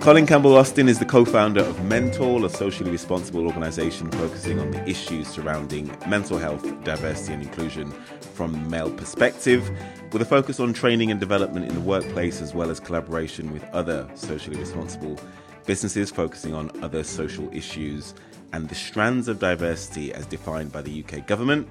Colin 0.00 0.26
Campbell 0.26 0.56
Austin 0.56 0.88
is 0.88 1.00
the 1.00 1.04
co 1.04 1.24
founder 1.24 1.60
of 1.60 1.84
Mentor, 1.84 2.44
a 2.46 2.48
socially 2.48 2.90
responsible 2.90 3.44
organization 3.46 4.10
focusing 4.12 4.60
on 4.60 4.70
the 4.70 4.88
issues 4.88 5.26
surrounding 5.26 5.90
mental 6.06 6.38
health, 6.38 6.62
diversity, 6.84 7.32
and 7.34 7.42
inclusion 7.42 7.90
from 8.20 8.54
a 8.54 8.58
male 8.70 8.90
perspective, 8.90 9.68
with 10.12 10.22
a 10.22 10.24
focus 10.24 10.60
on 10.60 10.72
training 10.72 11.10
and 11.10 11.18
development 11.18 11.66
in 11.66 11.74
the 11.74 11.80
workplace 11.80 12.40
as 12.40 12.54
well 12.54 12.70
as 12.70 12.78
collaboration 12.78 13.52
with 13.52 13.64
other 13.72 14.08
socially 14.14 14.56
responsible 14.56 15.18
businesses 15.66 16.10
focusing 16.12 16.54
on 16.54 16.70
other 16.82 17.02
social 17.02 17.52
issues 17.52 18.14
and 18.52 18.68
the 18.68 18.74
strands 18.76 19.26
of 19.26 19.40
diversity 19.40 20.14
as 20.14 20.24
defined 20.26 20.72
by 20.72 20.80
the 20.80 21.04
UK 21.04 21.26
government. 21.26 21.68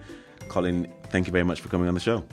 Colin, 0.49 0.91
thank 1.09 1.27
you 1.27 1.31
very 1.31 1.45
much 1.45 1.61
for 1.61 1.69
coming 1.69 1.87
on 1.87 1.93
the 1.93 1.99
show. 1.99 2.23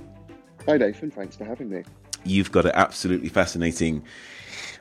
Hi, 0.66 0.76
Nathan. 0.76 1.12
Thanks 1.12 1.36
for 1.36 1.44
having 1.44 1.70
me. 1.70 1.84
You've 2.24 2.50
got 2.50 2.66
an 2.66 2.72
absolutely 2.74 3.28
fascinating 3.28 4.02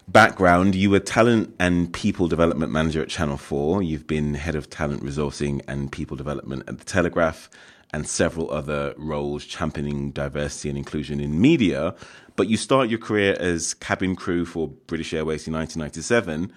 background. 0.07 0.75
You 0.75 0.89
were 0.89 0.99
talent 0.99 1.55
and 1.59 1.93
people 1.93 2.28
development 2.28 2.71
manager 2.71 3.01
at 3.01 3.09
Channel 3.09 3.37
4. 3.37 3.82
You've 3.82 4.07
been 4.07 4.33
head 4.33 4.55
of 4.55 4.69
talent 4.69 5.04
resourcing 5.04 5.61
and 5.68 5.91
people 5.91 6.18
development 6.18 6.64
at 6.68 6.79
The 6.79 6.86
Telegraph 6.86 7.50
and 7.93 8.07
several 8.07 8.51
other 8.51 8.93
roles 8.97 9.45
championing 9.45 10.11
diversity 10.11 10.69
and 10.69 10.78
inclusion 10.78 11.19
in 11.19 11.39
media. 11.39 11.95
But 12.36 12.47
you 12.47 12.57
start 12.57 12.89
your 12.89 13.00
career 13.00 13.36
as 13.39 13.75
cabin 13.75 14.15
crew 14.15 14.45
for 14.45 14.68
British 14.68 15.14
Airways 15.14 15.47
in 15.47 15.54
1997, 15.54 16.51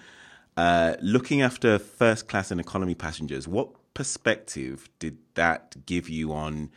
uh, 0.57 0.95
looking 1.01 1.41
after 1.41 1.77
first 1.77 2.27
class 2.27 2.49
and 2.49 2.59
economy 2.59 2.95
passengers. 2.95 3.47
What 3.47 3.69
perspective 3.93 4.89
did 4.99 5.19
that 5.35 5.85
give 5.85 6.09
you 6.09 6.33
on 6.33 6.71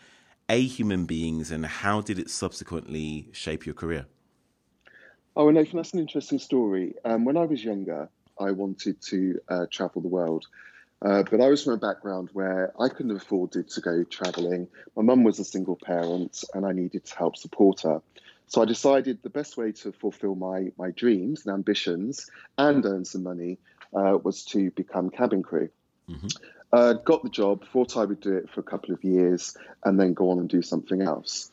A, 0.50 0.62
human 0.62 1.06
beings, 1.06 1.50
and 1.50 1.64
how 1.64 2.02
did 2.02 2.18
it 2.18 2.28
subsequently 2.28 3.28
shape 3.32 3.64
your 3.64 3.74
career? 3.74 4.06
Oh, 5.40 5.48
Nathan, 5.48 5.78
that's 5.78 5.94
an 5.94 6.00
interesting 6.00 6.38
story. 6.38 6.96
Um, 7.02 7.24
when 7.24 7.38
I 7.38 7.46
was 7.46 7.64
younger, 7.64 8.10
I 8.38 8.50
wanted 8.50 9.00
to 9.04 9.40
uh, 9.48 9.64
travel 9.70 10.02
the 10.02 10.08
world. 10.08 10.44
Uh, 11.00 11.22
but 11.22 11.40
I 11.40 11.48
was 11.48 11.64
from 11.64 11.72
a 11.72 11.78
background 11.78 12.28
where 12.34 12.74
I 12.78 12.90
couldn't 12.90 13.08
have 13.08 13.22
afforded 13.22 13.70
to 13.70 13.80
go 13.80 14.04
traveling. 14.04 14.68
My 14.96 15.02
mum 15.02 15.24
was 15.24 15.38
a 15.38 15.44
single 15.44 15.76
parent 15.82 16.44
and 16.52 16.66
I 16.66 16.72
needed 16.72 17.06
to 17.06 17.16
help 17.16 17.38
support 17.38 17.80
her. 17.80 18.02
So 18.48 18.60
I 18.60 18.66
decided 18.66 19.22
the 19.22 19.30
best 19.30 19.56
way 19.56 19.72
to 19.72 19.92
fulfill 19.92 20.34
my, 20.34 20.72
my 20.76 20.90
dreams 20.90 21.46
and 21.46 21.54
ambitions 21.54 22.30
and 22.58 22.84
earn 22.84 23.06
some 23.06 23.22
money 23.22 23.56
uh, 23.96 24.18
was 24.22 24.44
to 24.52 24.70
become 24.72 25.08
cabin 25.08 25.42
crew. 25.42 25.70
Mm-hmm. 26.10 26.26
Uh, 26.70 26.92
got 26.92 27.22
the 27.22 27.30
job, 27.30 27.64
thought 27.72 27.96
I 27.96 28.04
would 28.04 28.20
do 28.20 28.36
it 28.36 28.50
for 28.50 28.60
a 28.60 28.64
couple 28.64 28.92
of 28.92 29.02
years 29.02 29.56
and 29.86 29.98
then 29.98 30.12
go 30.12 30.32
on 30.32 30.38
and 30.38 30.50
do 30.50 30.60
something 30.60 31.00
else. 31.00 31.50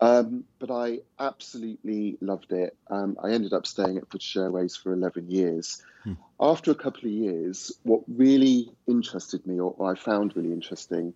Um, 0.00 0.44
but 0.58 0.70
I 0.70 1.00
absolutely 1.18 2.18
loved 2.20 2.52
it. 2.52 2.76
Um, 2.88 3.16
I 3.22 3.30
ended 3.30 3.52
up 3.52 3.66
staying 3.66 3.96
at 3.96 4.08
British 4.08 4.36
Airways 4.36 4.76
for 4.76 4.92
11 4.92 5.30
years. 5.30 5.82
Hmm. 6.04 6.14
After 6.38 6.70
a 6.70 6.74
couple 6.74 7.06
of 7.06 7.12
years, 7.12 7.72
what 7.82 8.02
really 8.06 8.70
interested 8.86 9.46
me, 9.46 9.58
or, 9.58 9.74
or 9.78 9.92
I 9.92 9.94
found 9.94 10.36
really 10.36 10.52
interesting, 10.52 11.14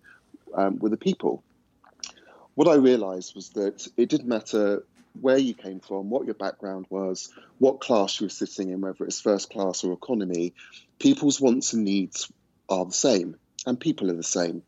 um, 0.55 0.79
were 0.79 0.89
the 0.89 0.97
people. 0.97 1.43
What 2.55 2.67
I 2.67 2.75
realized 2.75 3.35
was 3.35 3.49
that 3.49 3.87
it 3.97 4.09
didn't 4.09 4.27
matter 4.27 4.83
where 5.19 5.37
you 5.37 5.53
came 5.53 5.79
from, 5.79 6.09
what 6.09 6.25
your 6.25 6.35
background 6.35 6.85
was, 6.89 7.29
what 7.59 7.81
class 7.81 8.19
you 8.19 8.25
were 8.25 8.31
sitting 8.31 8.69
in, 8.69 8.81
whether 8.81 9.05
it's 9.05 9.21
first 9.21 9.49
class 9.49 9.83
or 9.83 9.93
economy, 9.93 10.53
people's 10.99 11.39
wants 11.39 11.73
and 11.73 11.83
needs 11.83 12.31
are 12.69 12.85
the 12.85 12.93
same, 12.93 13.35
and 13.65 13.79
people 13.79 14.09
are 14.09 14.15
the 14.15 14.23
same. 14.23 14.63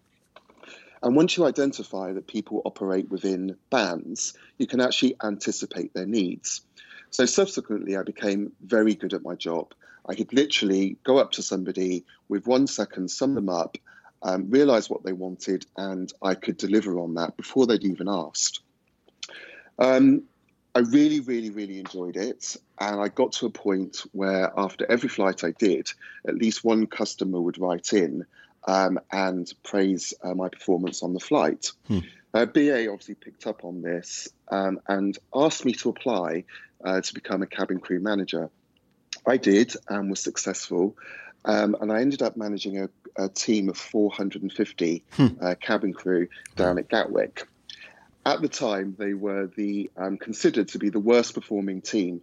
And 1.04 1.18
once 1.18 1.36
you 1.36 1.46
identify 1.46 2.14
that 2.14 2.28
people 2.28 2.62
operate 2.64 3.10
within 3.10 3.58
bands, 3.70 4.34
you 4.58 4.66
can 4.66 4.80
actually 4.80 5.18
anticipate 5.22 5.94
their 5.94 6.06
needs. 6.06 6.62
So 7.10 7.26
subsequently, 7.26 7.98
I 7.98 8.04
became 8.04 8.54
very 8.64 8.96
good 8.96 9.14
at 9.14 9.22
my 9.22 9.36
job. 9.36 9.74
I 10.06 10.16
could 10.16 10.34
literally 10.34 10.98
go 11.04 11.18
up 11.18 11.34
to 11.34 11.44
somebody 11.44 12.06
with 12.30 12.48
one 12.48 12.68
second, 12.68 13.12
sum 13.12 13.36
them 13.36 13.50
up, 13.50 13.78
um, 14.22 14.50
realize 14.50 14.90
what 14.90 15.04
they 15.04 15.12
wanted, 15.12 15.66
and 15.76 16.12
I 16.22 16.36
could 16.36 16.56
deliver 16.56 16.98
on 17.00 17.16
that 17.16 17.36
before 17.36 17.68
they'd 17.68 17.84
even 17.84 18.08
asked. 18.08 18.62
Um, 19.78 20.24
I 20.74 20.80
really, 20.80 21.20
really, 21.20 21.50
really 21.50 21.80
enjoyed 21.80 22.16
it. 22.16 22.56
And 22.80 23.00
I 23.00 23.10
got 23.10 23.34
to 23.34 23.46
a 23.46 23.52
point 23.52 23.98
where 24.14 24.52
after 24.58 24.90
every 24.90 25.10
flight 25.10 25.44
I 25.44 25.52
did, 25.52 25.92
at 26.28 26.36
least 26.36 26.64
one 26.64 26.88
customer 26.88 27.40
would 27.42 27.60
write 27.60 27.92
in 27.94 28.26
um, 28.66 29.00
and 29.12 29.52
praise 29.64 30.14
uh, 30.24 30.34
my 30.34 30.50
performance 30.50 31.04
on 31.04 31.14
the 31.14 31.20
flight. 31.20 31.72
Hmm. 31.88 32.00
Uh, 32.34 32.46
BA 32.46 32.90
obviously 32.90 33.16
picked 33.16 33.46
up 33.46 33.64
on 33.64 33.82
this 33.82 34.30
um, 34.50 34.80
and 34.88 35.18
asked 35.34 35.66
me 35.66 35.74
to 35.74 35.90
apply 35.90 36.46
uh, 36.84 37.02
to 37.02 37.14
become 37.14 37.42
a 37.42 37.48
cabin 37.48 37.80
crew 37.80 38.00
manager. 38.00 38.50
I 39.26 39.38
did 39.38 39.76
and 39.88 40.10
was 40.10 40.20
successful, 40.20 40.98
um, 41.46 41.76
and 41.80 41.92
I 41.92 42.02
ended 42.02 42.22
up 42.22 42.36
managing 42.36 42.80
a, 42.80 42.90
a 43.16 43.30
team 43.30 43.70
of 43.70 43.78
450 43.78 45.04
hmm. 45.12 45.28
Uh, 45.40 45.56
cabin 45.56 45.94
crew 45.94 46.28
down 46.56 46.80
at 46.80 46.90
Gatwick. 46.90 47.48
At 48.26 48.42
the 48.42 48.48
time, 48.48 48.96
they 48.98 49.14
were 49.14 49.48
the 49.48 49.92
um, 49.98 50.18
considered 50.18 50.70
to 50.70 50.80
be 50.80 50.90
the 50.90 51.00
worst 51.00 51.34
performing 51.34 51.82
team 51.82 52.22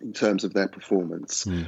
in 0.00 0.12
terms 0.12 0.44
of 0.44 0.52
their 0.52 0.68
performance. 0.68 1.44
Hmm. 1.44 1.62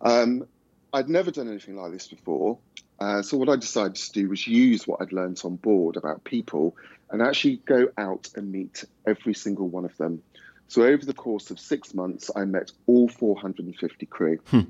Um, 0.00 0.46
I'd 0.92 1.08
never 1.08 1.30
done 1.30 1.48
anything 1.48 1.76
like 1.76 1.92
this 1.92 2.06
before. 2.06 2.58
Uh, 3.00 3.22
so 3.22 3.36
what 3.36 3.48
I 3.48 3.56
decided 3.56 3.94
to 3.96 4.12
do 4.12 4.28
was 4.28 4.46
use 4.46 4.86
what 4.86 5.00
I'd 5.00 5.12
learned 5.12 5.40
on 5.44 5.56
board 5.56 5.96
about 5.96 6.24
people 6.24 6.76
and 7.10 7.22
actually 7.22 7.56
go 7.64 7.88
out 7.96 8.28
and 8.34 8.50
meet 8.50 8.84
every 9.06 9.34
single 9.34 9.68
one 9.68 9.84
of 9.84 9.96
them. 9.98 10.22
So 10.66 10.82
over 10.82 11.04
the 11.04 11.14
course 11.14 11.50
of 11.50 11.58
six 11.58 11.94
months, 11.94 12.30
I 12.34 12.44
met 12.44 12.72
all 12.86 13.08
450 13.08 14.06
crew. 14.06 14.38
Hmm. 14.46 14.60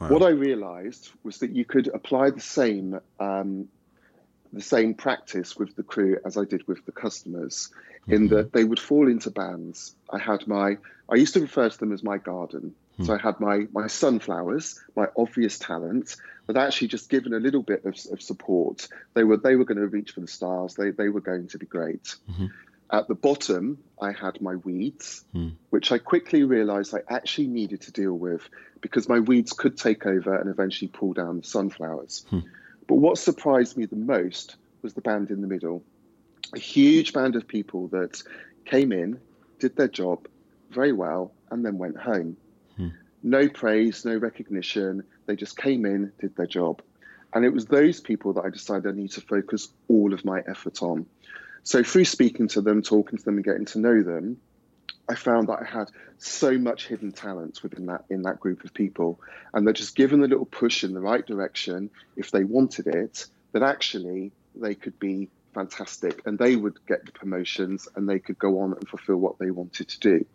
Wow. 0.00 0.08
What 0.10 0.22
I 0.22 0.28
realised 0.28 1.10
was 1.24 1.38
that 1.38 1.50
you 1.50 1.64
could 1.64 1.88
apply 1.88 2.30
the 2.30 2.40
same 2.40 3.00
um, 3.18 3.68
the 4.52 4.62
same 4.62 4.94
practice 4.94 5.56
with 5.56 5.76
the 5.76 5.82
crew 5.82 6.18
as 6.24 6.38
I 6.38 6.44
did 6.44 6.66
with 6.66 6.84
the 6.86 6.92
customers, 6.92 7.70
mm-hmm. 8.02 8.12
in 8.12 8.28
that 8.28 8.52
they 8.52 8.64
would 8.64 8.78
fall 8.78 9.08
into 9.08 9.30
bands. 9.30 9.94
I 10.10 10.18
had 10.18 10.46
my 10.46 10.78
I 11.08 11.16
used 11.16 11.34
to 11.34 11.40
refer 11.40 11.68
to 11.68 11.78
them 11.78 11.92
as 11.92 12.02
my 12.02 12.18
garden. 12.18 12.74
Hmm. 12.98 13.04
So 13.04 13.14
I 13.14 13.18
had 13.18 13.40
my 13.40 13.66
my 13.72 13.86
sunflowers, 13.86 14.78
my 14.94 15.06
obvious 15.16 15.58
talent, 15.58 16.16
but 16.46 16.56
actually 16.56 16.88
just 16.88 17.08
given 17.08 17.32
a 17.32 17.38
little 17.38 17.62
bit 17.62 17.84
of, 17.84 17.96
of 18.12 18.20
support, 18.20 18.88
they 19.14 19.24
were 19.24 19.38
they 19.38 19.56
were 19.56 19.64
going 19.64 19.78
to 19.78 19.86
reach 19.86 20.12
for 20.12 20.20
the 20.20 20.28
stars. 20.28 20.74
They 20.74 20.90
they 20.90 21.08
were 21.08 21.20
going 21.20 21.48
to 21.48 21.58
be 21.58 21.66
great. 21.66 22.16
Mm-hmm. 22.30 22.46
At 22.90 23.06
the 23.06 23.14
bottom, 23.14 23.78
I 24.00 24.12
had 24.12 24.40
my 24.40 24.56
weeds, 24.56 25.24
hmm. 25.32 25.50
which 25.70 25.92
I 25.92 25.98
quickly 25.98 26.44
realized 26.44 26.94
I 26.94 27.00
actually 27.08 27.48
needed 27.48 27.82
to 27.82 27.92
deal 27.92 28.14
with 28.14 28.48
because 28.80 29.08
my 29.08 29.20
weeds 29.20 29.52
could 29.52 29.76
take 29.76 30.06
over 30.06 30.34
and 30.34 30.48
eventually 30.48 30.88
pull 30.88 31.12
down 31.12 31.38
the 31.38 31.44
sunflowers. 31.44 32.24
Hmm. 32.30 32.40
But 32.86 32.96
what 32.96 33.18
surprised 33.18 33.76
me 33.76 33.84
the 33.84 33.96
most 33.96 34.56
was 34.80 34.94
the 34.94 35.02
band 35.02 35.30
in 35.30 35.42
the 35.42 35.46
middle. 35.46 35.84
A 36.54 36.58
huge 36.58 37.12
band 37.12 37.36
of 37.36 37.46
people 37.46 37.88
that 37.88 38.22
came 38.64 38.90
in, 38.90 39.20
did 39.58 39.76
their 39.76 39.88
job 39.88 40.26
very 40.70 40.92
well, 40.92 41.32
and 41.50 41.64
then 41.64 41.76
went 41.76 41.98
home. 41.98 42.38
No 43.22 43.48
praise, 43.48 44.04
no 44.04 44.16
recognition. 44.16 45.02
They 45.26 45.36
just 45.36 45.56
came 45.56 45.84
in, 45.84 46.12
did 46.20 46.36
their 46.36 46.46
job. 46.46 46.82
And 47.32 47.44
it 47.44 47.52
was 47.52 47.66
those 47.66 48.00
people 48.00 48.32
that 48.34 48.44
I 48.44 48.50
decided 48.50 48.86
I 48.86 48.96
need 48.96 49.12
to 49.12 49.20
focus 49.20 49.68
all 49.88 50.14
of 50.14 50.24
my 50.24 50.40
effort 50.46 50.82
on. 50.82 51.06
So 51.62 51.82
through 51.82 52.06
speaking 52.06 52.48
to 52.48 52.62
them, 52.62 52.82
talking 52.82 53.18
to 53.18 53.24
them, 53.24 53.36
and 53.36 53.44
getting 53.44 53.66
to 53.66 53.78
know 53.78 54.02
them, 54.02 54.38
I 55.08 55.14
found 55.14 55.48
that 55.48 55.60
I 55.60 55.64
had 55.64 55.90
so 56.18 56.58
much 56.58 56.86
hidden 56.86 57.12
talent 57.12 57.62
within 57.62 57.86
that 57.86 58.04
in 58.10 58.22
that 58.22 58.40
group 58.40 58.64
of 58.64 58.72
people, 58.72 59.20
and 59.52 59.66
that 59.66 59.74
just 59.74 59.96
given 59.96 60.22
a 60.22 60.26
little 60.26 60.46
push 60.46 60.84
in 60.84 60.94
the 60.94 61.00
right 61.00 61.26
direction, 61.26 61.90
if 62.16 62.30
they 62.30 62.44
wanted 62.44 62.86
it, 62.86 63.26
that 63.52 63.62
actually 63.62 64.32
they 64.54 64.74
could 64.74 64.98
be 64.98 65.28
fantastic, 65.54 66.22
and 66.26 66.38
they 66.38 66.56
would 66.56 66.78
get 66.86 67.04
the 67.04 67.12
promotions, 67.12 67.88
and 67.96 68.08
they 68.08 68.18
could 68.18 68.38
go 68.38 68.60
on 68.60 68.72
and 68.74 68.88
fulfill 68.88 69.16
what 69.16 69.38
they 69.38 69.50
wanted 69.50 69.88
to 69.88 70.00
do. 70.00 70.26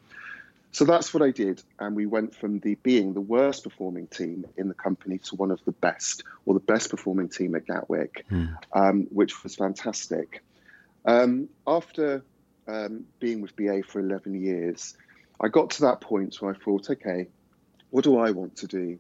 So 0.73 0.85
that's 0.85 1.13
what 1.13 1.22
I 1.22 1.29
did, 1.29 1.61
and 1.79 1.95
we 1.95 2.07
went 2.07 2.34
from 2.34 2.57
the 2.57 2.73
being 2.73 3.13
the 3.13 3.22
worst 3.22 3.64
performing 3.64 4.08
team 4.08 4.47
in 4.58 4.70
the 4.70 4.73
company 4.73 5.20
to 5.20 5.35
one 5.35 5.52
of 5.52 5.64
the 5.66 5.72
best, 5.72 6.23
or 6.47 6.55
the 6.55 6.59
best 6.59 6.90
performing 6.90 7.29
team 7.29 7.53
at 7.53 7.67
Gatwick, 7.67 8.25
mm. 8.31 8.58
um, 8.73 9.03
which 9.11 9.43
was 9.43 9.55
fantastic. 9.55 10.43
Um, 11.05 11.47
after 11.67 12.23
um, 12.67 13.05
being 13.20 13.41
with 13.41 13.55
BA 13.55 13.84
for 13.84 13.99
11 13.99 14.34
years, 14.41 14.97
I 15.40 15.49
got 15.49 15.70
to 15.72 15.81
that 15.84 16.02
point 16.02 16.41
where 16.41 16.55
I 16.55 16.58
thought, 16.58 16.90
okay, 16.90 17.28
what 17.91 18.03
do 18.03 18.17
I 18.17 18.31
want 18.31 18.55
to 18.58 18.67
do? 18.67 18.97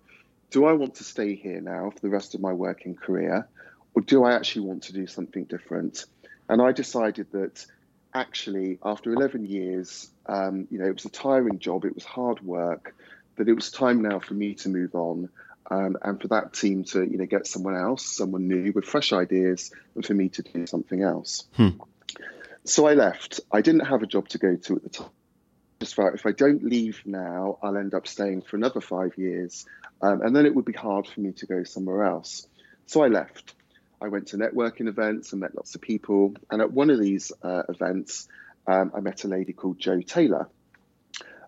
Do 0.51 0.65
I 0.65 0.73
want 0.73 0.93
to 0.95 1.03
stay 1.03 1.33
here 1.33 1.59
now 1.59 1.89
for 1.89 1.99
the 2.01 2.09
rest 2.09 2.35
of 2.35 2.41
my 2.41 2.53
working 2.53 2.93
career, 2.93 3.47
or 3.95 4.03
do 4.03 4.23
I 4.25 4.33
actually 4.33 4.67
want 4.67 4.83
to 4.83 4.93
do 4.93 5.07
something 5.07 5.45
different? 5.45 6.05
And 6.47 6.61
I 6.61 6.71
decided 6.71 7.31
that 7.31 7.65
actually, 8.13 8.79
after 8.83 9.13
11 9.13 9.45
years, 9.45 10.09
um, 10.25 10.67
you 10.69 10.79
know, 10.79 10.85
it 10.85 10.93
was 10.93 11.05
a 11.05 11.09
tiring 11.09 11.59
job, 11.59 11.85
it 11.85 11.95
was 11.95 12.05
hard 12.05 12.41
work, 12.41 12.95
that 13.37 13.47
it 13.47 13.53
was 13.53 13.71
time 13.71 14.01
now 14.01 14.19
for 14.19 14.33
me 14.33 14.55
to 14.55 14.69
move 14.69 14.95
on. 14.95 15.29
Um, 15.71 15.97
and 16.01 16.21
for 16.21 16.27
that 16.27 16.53
team 16.53 16.83
to, 16.83 17.03
you 17.03 17.17
know, 17.17 17.25
get 17.25 17.47
someone 17.47 17.75
else, 17.75 18.05
someone 18.05 18.49
new 18.49 18.73
with 18.73 18.83
fresh 18.83 19.13
ideas, 19.13 19.71
and 19.95 20.05
for 20.05 20.13
me 20.13 20.27
to 20.29 20.41
do 20.41 20.67
something 20.67 21.01
else. 21.01 21.45
Hmm. 21.55 21.69
So 22.65 22.85
I 22.85 22.95
left. 22.95 23.39
I 23.49 23.61
didn't 23.61 23.85
have 23.85 24.03
a 24.03 24.05
job 24.05 24.27
to 24.29 24.37
go 24.37 24.57
to 24.57 24.75
at 24.75 24.83
the 24.83 24.89
time 24.89 25.09
just 25.83 25.95
felt 25.95 26.13
if 26.13 26.25
I 26.25 26.31
don't 26.31 26.63
leave 26.63 27.01
now, 27.05 27.57
I'll 27.61 27.75
end 27.75 27.93
up 27.93 28.07
staying 28.07 28.43
for 28.43 28.55
another 28.55 28.79
five 28.79 29.17
years, 29.17 29.65
um, 30.01 30.21
and 30.21 30.33
then 30.35 30.45
it 30.45 30.55
would 30.55 30.63
be 30.65 30.73
hard 30.73 31.07
for 31.07 31.19
me 31.19 31.33
to 31.33 31.45
go 31.45 31.63
somewhere 31.63 32.03
else. 32.03 32.47
So 32.85 33.03
I 33.03 33.07
left. 33.07 33.53
I 34.03 34.09
went 34.09 34.27
to 34.27 34.37
networking 34.37 34.89
events 34.89 35.31
and 35.31 35.39
met 35.39 35.55
lots 35.55 35.75
of 35.75 35.81
people. 35.81 36.35
And 36.51 36.61
at 36.61 36.71
one 36.71 36.89
of 36.89 36.99
these 36.99 37.31
uh, 37.41 37.63
events, 37.69 38.27
um, 38.67 38.91
I 38.93 38.99
met 38.99 39.23
a 39.23 39.29
lady 39.29 39.53
called 39.53 39.79
Jo 39.79 40.01
Taylor, 40.01 40.49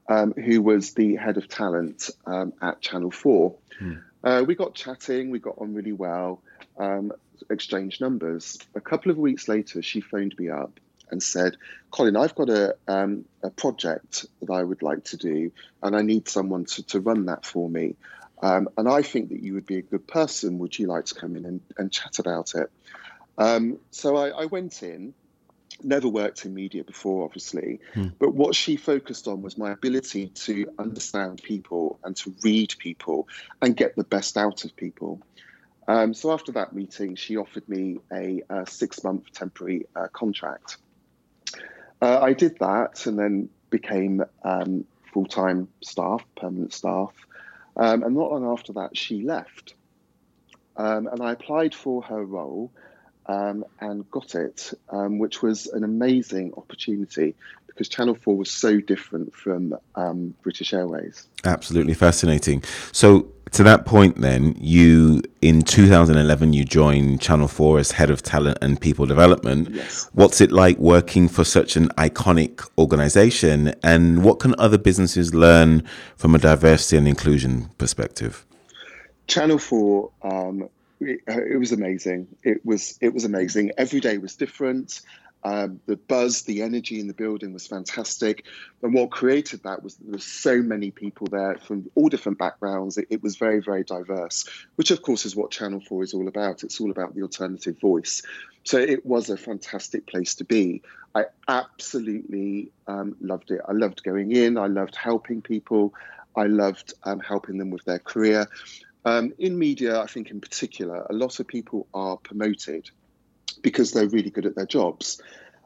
um, 0.07 0.31
who 0.31 0.61
was 0.61 0.93
the 0.93 1.17
head 1.17 1.35
of 1.35 1.49
talent 1.49 2.09
um, 2.25 2.53
at 2.61 2.79
Channel 2.79 3.11
4. 3.11 3.55
Hmm. 3.77 3.93
Uh, 4.23 4.43
we 4.47 4.55
got 4.55 4.73
chatting, 4.73 5.31
we 5.31 5.39
got 5.39 5.55
on 5.57 5.73
really 5.73 5.91
well, 5.91 6.41
um, 6.77 7.11
exchanged 7.49 7.99
numbers. 7.99 8.57
A 8.73 8.81
couple 8.81 9.11
of 9.11 9.17
weeks 9.17 9.49
later, 9.49 9.81
she 9.81 9.99
phoned 9.99 10.33
me 10.39 10.49
up 10.49 10.79
and 11.11 11.21
said, 11.21 11.57
Colin, 11.91 12.15
I've 12.15 12.35
got 12.35 12.49
a, 12.49 12.77
um, 12.87 13.25
a 13.43 13.49
project 13.49 14.25
that 14.41 14.51
I 14.51 14.63
would 14.63 14.81
like 14.81 15.03
to 15.05 15.17
do, 15.17 15.51
and 15.83 15.93
I 15.95 16.01
need 16.01 16.29
someone 16.29 16.65
to, 16.65 16.83
to 16.87 17.01
run 17.01 17.25
that 17.25 17.45
for 17.45 17.69
me. 17.69 17.95
Um, 18.41 18.69
and 18.77 18.87
I 18.87 19.01
think 19.01 19.29
that 19.29 19.41
you 19.41 19.53
would 19.53 19.65
be 19.65 19.77
a 19.77 19.81
good 19.81 20.07
person. 20.07 20.59
Would 20.59 20.77
you 20.77 20.87
like 20.87 21.05
to 21.05 21.15
come 21.15 21.35
in 21.35 21.45
and, 21.45 21.61
and 21.77 21.91
chat 21.91 22.19
about 22.19 22.53
it? 22.55 22.69
Um, 23.37 23.79
so 23.91 24.15
I, 24.15 24.29
I, 24.29 24.45
went 24.45 24.83
in, 24.83 25.13
never 25.83 26.07
worked 26.07 26.45
in 26.45 26.53
media 26.53 26.83
before, 26.83 27.25
obviously, 27.25 27.79
hmm. 27.93 28.07
but 28.17 28.33
what 28.33 28.55
she 28.55 28.77
focused 28.77 29.27
on 29.27 29.41
was 29.41 29.57
my 29.57 29.71
ability 29.71 30.27
to 30.29 30.67
understand 30.79 31.41
people 31.43 31.99
and 32.03 32.15
to 32.17 32.33
read 32.43 32.75
people 32.77 33.27
and 33.61 33.75
get 33.75 33.95
the 33.95 34.05
best 34.05 34.37
out 34.37 34.63
of 34.63 34.75
people. 34.75 35.21
Um, 35.87 36.13
so 36.13 36.31
after 36.31 36.53
that 36.53 36.73
meeting, 36.73 37.15
she 37.15 37.37
offered 37.37 37.67
me 37.69 37.99
a, 38.11 38.41
a 38.49 38.65
six 38.65 39.03
month 39.03 39.31
temporary 39.33 39.85
uh, 39.95 40.07
contract. 40.11 40.77
Uh, 42.01 42.19
I 42.21 42.33
did 42.33 42.57
that 42.59 43.05
and 43.05 43.19
then 43.19 43.49
became 43.69 44.23
um, 44.43 44.85
full 45.13 45.25
time 45.25 45.67
staff, 45.81 46.23
permanent 46.35 46.73
staff. 46.73 47.13
Um, 47.77 48.03
and 48.03 48.15
not 48.15 48.31
long 48.31 48.45
after 48.45 48.73
that, 48.73 48.97
she 48.97 49.21
left. 49.21 49.73
Um, 50.77 51.07
and 51.07 51.21
I 51.21 51.31
applied 51.31 51.73
for 51.73 52.01
her 52.03 52.23
role 52.23 52.71
um, 53.25 53.65
and 53.79 54.09
got 54.09 54.35
it, 54.35 54.73
um, 54.89 55.19
which 55.19 55.41
was 55.41 55.67
an 55.67 55.83
amazing 55.83 56.53
opportunity 56.57 57.35
because 57.75 57.89
Channel 57.89 58.15
4 58.15 58.37
was 58.37 58.49
so 58.49 58.79
different 58.79 59.35
from 59.35 59.75
um, 59.95 60.33
British 60.43 60.73
Airways. 60.73 61.27
Absolutely 61.43 61.93
fascinating. 61.93 62.63
So, 62.93 63.27
to 63.51 63.63
that 63.63 63.85
point, 63.85 64.21
then, 64.21 64.55
you 64.59 65.21
in 65.41 65.61
2011 65.61 66.53
you 66.53 66.63
joined 66.63 67.21
Channel 67.21 67.47
4 67.49 67.79
as 67.79 67.91
head 67.91 68.09
of 68.09 68.21
talent 68.21 68.57
and 68.61 68.79
people 68.79 69.05
development. 69.05 69.69
Yes. 69.71 70.09
What's 70.13 70.39
it 70.39 70.51
like 70.51 70.77
working 70.77 71.27
for 71.27 71.43
such 71.43 71.75
an 71.75 71.89
iconic 71.89 72.67
organization, 72.77 73.75
and 73.83 74.23
what 74.23 74.39
can 74.39 74.55
other 74.57 74.77
businesses 74.77 75.33
learn 75.35 75.83
from 76.15 76.33
a 76.33 76.39
diversity 76.39 76.97
and 76.97 77.07
inclusion 77.07 77.69
perspective? 77.77 78.45
Channel 79.27 79.57
4 79.57 80.11
um, 80.23 80.69
it, 81.01 81.19
it, 81.27 81.59
was 81.59 81.71
amazing. 81.71 82.27
It 82.43 82.65
was 82.65 82.97
it 83.01 83.13
was 83.13 83.25
amazing. 83.25 83.71
Every 83.77 83.99
day 83.99 84.17
was 84.17 84.35
different. 84.35 85.01
Um, 85.45 85.79
the 85.85 85.95
buzz, 85.95 86.41
the 86.41 86.63
energy 86.63 86.99
in 86.99 87.05
the 87.05 87.13
building 87.13 87.53
was 87.53 87.67
fantastic. 87.67 88.45
And 88.81 88.95
what 88.95 89.11
created 89.11 89.61
that 89.61 89.83
was 89.83 89.95
there 89.97 90.13
were 90.13 90.17
so 90.17 90.59
many 90.59 90.89
people 90.89 91.27
there 91.27 91.59
from 91.59 91.87
all 91.93 92.09
different 92.09 92.39
backgrounds. 92.39 92.97
It, 92.97 93.05
it, 93.11 93.21
was 93.21 93.35
very, 93.35 93.61
very 93.61 93.83
diverse, 93.83 94.49
which 94.75 94.89
of 94.89 95.03
course 95.03 95.23
is 95.23 95.35
what 95.35 95.51
Channel 95.51 95.81
4 95.81 96.03
is 96.03 96.15
all 96.15 96.27
about. 96.27 96.63
It's 96.63 96.81
all 96.81 96.89
about 96.89 97.13
the 97.13 97.21
alternative 97.21 97.79
voice. 97.79 98.23
So 98.63 98.79
it 98.79 99.05
was 99.05 99.29
a 99.29 99.37
fantastic 99.37 100.07
place 100.07 100.33
to 100.35 100.45
be. 100.45 100.81
I 101.13 101.25
absolutely 101.47 102.71
um, 102.87 103.15
loved 103.21 103.51
it. 103.51 103.61
I 103.69 103.73
loved 103.73 104.01
going 104.01 104.31
in, 104.31 104.57
I 104.57 104.65
loved 104.65 104.95
helping 104.95 105.43
people, 105.43 105.93
I 106.35 106.45
loved 106.45 106.95
um, 107.03 107.19
helping 107.19 107.59
them 107.59 107.69
with 107.69 107.85
their 107.85 107.99
career. 107.99 108.47
Um, 109.05 109.31
in 109.37 109.59
media, 109.59 109.99
I 110.01 110.07
think 110.07 110.31
in 110.31 110.41
particular, 110.41 111.05
a 111.07 111.13
lot 111.13 111.39
of 111.39 111.45
people 111.45 111.85
are 111.93 112.17
promoted 112.17 112.89
because 113.65 113.91
they're 113.91 114.07
really 114.07 114.29
good 114.29 114.45
at 114.45 114.55
their 114.55 114.67
jobs. 114.67 115.19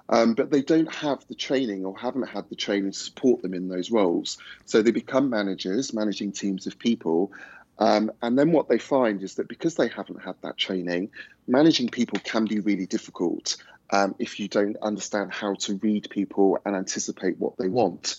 Um, 0.07 0.33
but 0.33 0.49
they 0.51 0.61
don't 0.61 0.91
have 0.95 1.27
the 1.27 1.35
training 1.35 1.85
or 1.85 1.95
haven't 1.97 2.29
had 2.29 2.49
the 2.49 2.55
training 2.55 2.93
to 2.93 2.97
support 2.97 3.41
them 3.41 3.53
in 3.53 3.67
those 3.67 3.91
roles. 3.91 4.37
So 4.63 4.81
they 4.81 4.91
become 4.91 5.29
managers, 5.29 5.93
managing 5.93 6.31
teams 6.31 6.65
of 6.65 6.79
people. 6.79 7.33
Um, 7.77 8.09
and 8.21 8.39
then 8.39 8.53
what 8.53 8.69
they 8.69 8.77
find 8.79 9.21
is 9.21 9.35
that 9.35 9.49
because 9.49 9.75
they 9.75 9.89
haven't 9.89 10.23
had 10.23 10.35
that 10.43 10.55
training, 10.55 11.09
managing 11.45 11.89
people 11.89 12.19
can 12.23 12.45
be 12.45 12.61
really 12.61 12.85
difficult 12.85 13.57
um, 13.89 14.15
if 14.17 14.39
you 14.39 14.47
don't 14.47 14.77
understand 14.81 15.33
how 15.33 15.55
to 15.55 15.75
read 15.83 16.09
people 16.09 16.57
and 16.65 16.77
anticipate 16.77 17.37
what 17.37 17.57
they 17.57 17.67
want. 17.67 18.15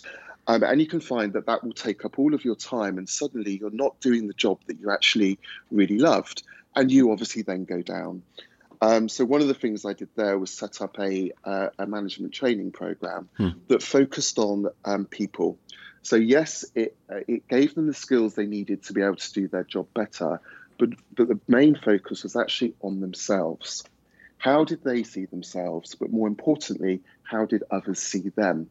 Um, 0.46 0.62
and 0.62 0.78
you 0.78 0.86
can 0.86 1.00
find 1.00 1.32
that 1.32 1.46
that 1.46 1.64
will 1.64 1.72
take 1.72 2.04
up 2.04 2.18
all 2.18 2.34
of 2.34 2.44
your 2.44 2.56
time, 2.56 2.98
and 2.98 3.08
suddenly 3.08 3.56
you're 3.58 3.70
not 3.70 3.98
doing 4.00 4.28
the 4.28 4.34
job 4.34 4.58
that 4.66 4.78
you 4.78 4.90
actually 4.90 5.38
really 5.70 5.98
loved. 5.98 6.42
And 6.76 6.92
you 6.92 7.10
obviously 7.10 7.42
then 7.42 7.64
go 7.64 7.82
down. 7.82 8.22
Um, 8.82 9.08
so 9.08 9.24
one 9.24 9.42
of 9.42 9.48
the 9.48 9.54
things 9.54 9.84
I 9.84 9.92
did 9.92 10.08
there 10.16 10.38
was 10.38 10.50
set 10.50 10.80
up 10.80 10.98
a, 10.98 11.32
uh, 11.44 11.68
a 11.78 11.86
management 11.86 12.32
training 12.32 12.72
program 12.72 13.28
hmm. 13.36 13.50
that 13.68 13.82
focused 13.82 14.38
on 14.38 14.66
um, 14.84 15.04
people. 15.04 15.58
So 16.02 16.16
yes, 16.16 16.64
it 16.74 16.96
uh, 17.10 17.20
it 17.28 17.46
gave 17.48 17.74
them 17.74 17.86
the 17.86 17.94
skills 17.94 18.34
they 18.34 18.46
needed 18.46 18.84
to 18.84 18.94
be 18.94 19.02
able 19.02 19.16
to 19.16 19.32
do 19.32 19.48
their 19.48 19.64
job 19.64 19.88
better, 19.94 20.40
but 20.78 20.90
but 21.14 21.28
the 21.28 21.38
main 21.46 21.74
focus 21.74 22.22
was 22.22 22.36
actually 22.36 22.74
on 22.80 23.00
themselves. 23.00 23.84
How 24.38 24.64
did 24.64 24.82
they 24.82 25.02
see 25.02 25.26
themselves? 25.26 25.94
But 25.94 26.10
more 26.10 26.26
importantly, 26.26 27.02
how 27.22 27.44
did 27.44 27.64
others 27.70 27.98
see 27.98 28.30
them? 28.30 28.70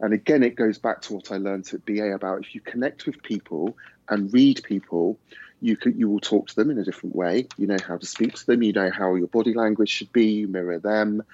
And 0.00 0.12
again, 0.12 0.42
it 0.42 0.56
goes 0.56 0.78
back 0.78 1.02
to 1.02 1.14
what 1.14 1.30
I 1.30 1.36
learned 1.36 1.70
at 1.72 1.84
BA 1.86 2.12
about 2.12 2.40
if 2.40 2.54
you 2.54 2.60
connect 2.60 3.06
with 3.06 3.22
people 3.22 3.76
and 4.08 4.32
read 4.32 4.62
people, 4.64 5.18
you 5.66 5.76
can, 5.76 5.98
you 5.98 6.08
will 6.08 6.20
talk 6.20 6.46
to 6.46 6.54
them 6.54 6.70
in 6.70 6.78
a 6.78 6.84
different 6.84 7.16
way. 7.16 7.48
You 7.58 7.66
know 7.66 7.76
how 7.86 7.96
to 7.96 8.06
speak 8.06 8.34
to 8.34 8.46
them. 8.46 8.62
You 8.62 8.72
know 8.72 8.90
how 8.90 9.16
your 9.16 9.26
body 9.26 9.52
language 9.52 9.88
should 9.88 10.12
be. 10.12 10.26
You 10.26 10.48
mirror 10.48 10.78
them. 10.78 11.24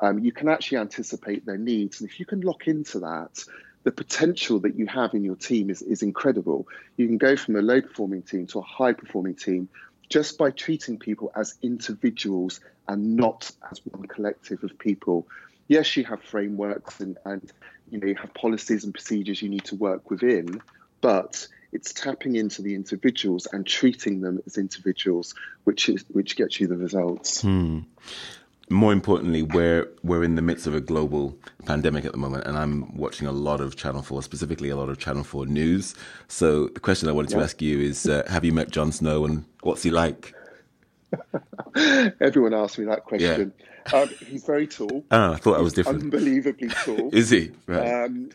Um, 0.00 0.18
you 0.18 0.32
can 0.32 0.48
actually 0.48 0.78
anticipate 0.78 1.44
their 1.44 1.58
needs, 1.58 2.00
and 2.00 2.08
if 2.08 2.18
you 2.18 2.24
can 2.24 2.40
lock 2.40 2.66
into 2.66 3.00
that, 3.00 3.44
the 3.84 3.92
potential 3.92 4.60
that 4.60 4.76
you 4.76 4.86
have 4.86 5.12
in 5.12 5.24
your 5.24 5.36
team 5.36 5.68
is, 5.68 5.82
is 5.82 6.02
incredible. 6.02 6.66
You 6.96 7.06
can 7.06 7.18
go 7.18 7.36
from 7.36 7.56
a 7.56 7.60
low 7.60 7.82
performing 7.82 8.22
team 8.22 8.46
to 8.48 8.60
a 8.60 8.62
high 8.62 8.94
performing 8.94 9.34
team 9.34 9.68
just 10.08 10.38
by 10.38 10.50
treating 10.50 10.98
people 10.98 11.30
as 11.36 11.58
individuals 11.62 12.60
and 12.88 13.16
not 13.16 13.50
as 13.70 13.80
one 13.84 14.06
collective 14.06 14.64
of 14.64 14.76
people. 14.78 15.26
Yes, 15.68 15.96
you 15.96 16.04
have 16.04 16.22
frameworks 16.22 17.00
and, 17.00 17.18
and 17.26 17.52
you 17.90 18.00
know 18.00 18.06
you 18.06 18.16
have 18.16 18.32
policies 18.32 18.84
and 18.84 18.94
procedures 18.94 19.42
you 19.42 19.50
need 19.50 19.64
to 19.66 19.76
work 19.76 20.10
within, 20.10 20.62
but 21.02 21.46
it's 21.72 21.92
tapping 21.92 22.36
into 22.36 22.62
the 22.62 22.74
individuals 22.74 23.46
and 23.52 23.66
treating 23.66 24.20
them 24.20 24.40
as 24.46 24.58
individuals, 24.58 25.34
which 25.64 25.88
is 25.88 26.04
which 26.10 26.36
gets 26.36 26.60
you 26.60 26.66
the 26.66 26.76
results. 26.76 27.42
Hmm. 27.42 27.80
More 28.68 28.92
importantly, 28.92 29.42
we're 29.42 29.88
we're 30.02 30.22
in 30.22 30.34
the 30.34 30.42
midst 30.42 30.66
of 30.66 30.74
a 30.74 30.80
global 30.80 31.36
pandemic 31.66 32.04
at 32.04 32.12
the 32.12 32.18
moment, 32.18 32.46
and 32.46 32.56
I'm 32.56 32.96
watching 32.96 33.26
a 33.26 33.32
lot 33.32 33.60
of 33.60 33.76
Channel 33.76 34.02
Four, 34.02 34.22
specifically 34.22 34.68
a 34.68 34.76
lot 34.76 34.88
of 34.88 34.98
Channel 34.98 35.24
Four 35.24 35.46
news. 35.46 35.94
So 36.28 36.68
the 36.68 36.80
question 36.80 37.08
I 37.08 37.12
wanted 37.12 37.30
to 37.30 37.38
ask 37.38 37.60
you 37.60 37.80
is: 37.80 38.06
uh, 38.06 38.22
Have 38.28 38.44
you 38.44 38.52
met 38.52 38.70
Jon 38.70 38.92
Snow, 38.92 39.24
and 39.24 39.44
what's 39.62 39.82
he 39.82 39.90
like? 39.90 40.34
Everyone 42.20 42.54
asks 42.54 42.78
me 42.78 42.84
that 42.86 43.04
question. 43.04 43.52
Yeah. 43.58 43.64
Um, 43.92 44.08
he's 44.26 44.44
very 44.44 44.66
tall. 44.66 45.04
Oh, 45.10 45.32
I 45.32 45.36
thought 45.36 45.58
I 45.58 45.62
was 45.62 45.72
different. 45.72 46.02
Unbelievably 46.04 46.68
tall. 46.68 47.10
is 47.14 47.30
he? 47.30 47.50
Right. 47.66 48.04
Um, 48.04 48.30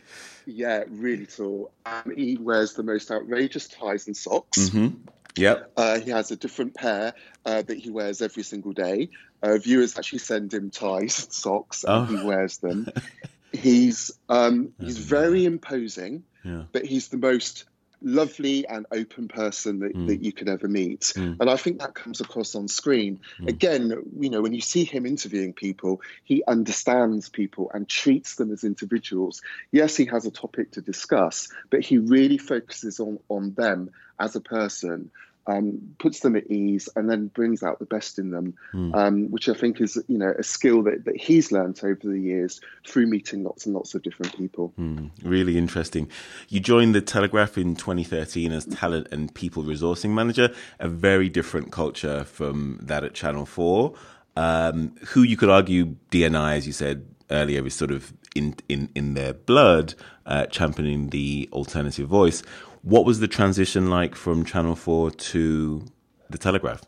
yeah, 0.48 0.84
really 0.88 1.26
tall. 1.26 1.72
Um, 1.84 2.12
he 2.16 2.36
wears 2.36 2.74
the 2.74 2.82
most 2.82 3.10
outrageous 3.10 3.68
ties 3.68 4.06
and 4.06 4.16
socks. 4.16 4.70
Mm-hmm. 4.70 4.96
Yep. 5.36 5.72
Uh, 5.76 6.00
he 6.00 6.10
has 6.10 6.30
a 6.30 6.36
different 6.36 6.74
pair 6.74 7.14
uh, 7.44 7.62
that 7.62 7.78
he 7.78 7.90
wears 7.90 8.22
every 8.22 8.42
single 8.42 8.72
day. 8.72 9.10
Uh, 9.42 9.58
viewers 9.58 9.96
actually 9.96 10.18
send 10.18 10.52
him 10.52 10.70
ties 10.70 11.22
and 11.22 11.32
socks, 11.32 11.84
and 11.84 11.92
oh. 11.92 12.04
he 12.04 12.26
wears 12.26 12.58
them. 12.58 12.88
he's 13.52 14.10
um, 14.28 14.72
he's 14.80 14.98
very 14.98 15.44
imposing, 15.44 16.24
yeah. 16.44 16.64
but 16.72 16.84
he's 16.84 17.08
the 17.08 17.18
most 17.18 17.64
lovely 18.00 18.66
and 18.66 18.86
open 18.92 19.28
person 19.28 19.80
that, 19.80 19.94
mm. 19.94 20.06
that 20.06 20.22
you 20.22 20.32
could 20.32 20.48
ever 20.48 20.68
meet. 20.68 21.00
Mm. 21.16 21.38
And 21.40 21.50
I 21.50 21.56
think 21.56 21.80
that 21.80 21.94
comes 21.94 22.20
across 22.20 22.54
on 22.54 22.68
screen. 22.68 23.20
Mm. 23.40 23.48
Again, 23.48 24.02
you 24.18 24.30
know, 24.30 24.40
when 24.40 24.52
you 24.52 24.60
see 24.60 24.84
him 24.84 25.06
interviewing 25.06 25.52
people, 25.52 26.00
he 26.24 26.42
understands 26.46 27.28
people 27.28 27.70
and 27.74 27.88
treats 27.88 28.36
them 28.36 28.52
as 28.52 28.64
individuals. 28.64 29.42
Yes, 29.72 29.96
he 29.96 30.06
has 30.06 30.26
a 30.26 30.30
topic 30.30 30.72
to 30.72 30.80
discuss, 30.80 31.48
but 31.70 31.80
he 31.80 31.98
really 31.98 32.38
focuses 32.38 33.00
on, 33.00 33.18
on 33.28 33.54
them 33.54 33.90
as 34.18 34.36
a 34.36 34.40
person 34.40 35.10
um, 35.48 35.94
puts 35.98 36.20
them 36.20 36.36
at 36.36 36.46
ease, 36.50 36.88
and 36.94 37.10
then 37.10 37.28
brings 37.28 37.62
out 37.62 37.78
the 37.78 37.86
best 37.86 38.18
in 38.18 38.30
them, 38.30 38.54
mm. 38.72 38.94
um, 38.94 39.30
which 39.30 39.48
I 39.48 39.54
think 39.54 39.80
is 39.80 40.00
you 40.06 40.18
know 40.18 40.32
a 40.38 40.42
skill 40.42 40.82
that, 40.84 41.06
that 41.06 41.16
he's 41.16 41.50
learned 41.50 41.80
over 41.82 42.00
the 42.06 42.20
years 42.20 42.60
through 42.86 43.06
meeting 43.06 43.42
lots 43.42 43.64
and 43.64 43.74
lots 43.74 43.94
of 43.94 44.02
different 44.02 44.36
people. 44.36 44.72
Mm. 44.78 45.10
Really 45.24 45.56
interesting. 45.56 46.10
You 46.48 46.60
joined 46.60 46.94
the 46.94 47.00
Telegraph 47.00 47.56
in 47.56 47.74
2013 47.74 48.52
as 48.52 48.66
talent 48.66 49.08
and 49.10 49.34
people 49.34 49.62
resourcing 49.62 50.10
manager, 50.10 50.54
a 50.78 50.88
very 50.88 51.30
different 51.30 51.72
culture 51.72 52.24
from 52.24 52.78
that 52.82 53.02
at 53.02 53.14
Channel 53.14 53.46
4. 53.46 53.94
Um, 54.36 54.94
who 55.08 55.22
you 55.22 55.36
could 55.36 55.48
argue 55.48 55.96
D&I, 56.10 56.54
as 56.54 56.64
you 56.64 56.72
said 56.72 57.04
earlier, 57.28 57.66
is 57.66 57.74
sort 57.74 57.90
of 57.90 58.12
in 58.34 58.54
in 58.68 58.88
in 58.94 59.14
their 59.14 59.32
blood, 59.32 59.94
uh, 60.26 60.46
championing 60.46 61.08
the 61.08 61.48
alternative 61.52 62.06
voice. 62.06 62.42
What 62.82 63.04
was 63.04 63.20
the 63.20 63.28
transition 63.28 63.90
like 63.90 64.14
from 64.14 64.44
Channel 64.44 64.76
Four 64.76 65.10
to 65.10 65.84
the 66.30 66.38
Telegraph? 66.38 66.82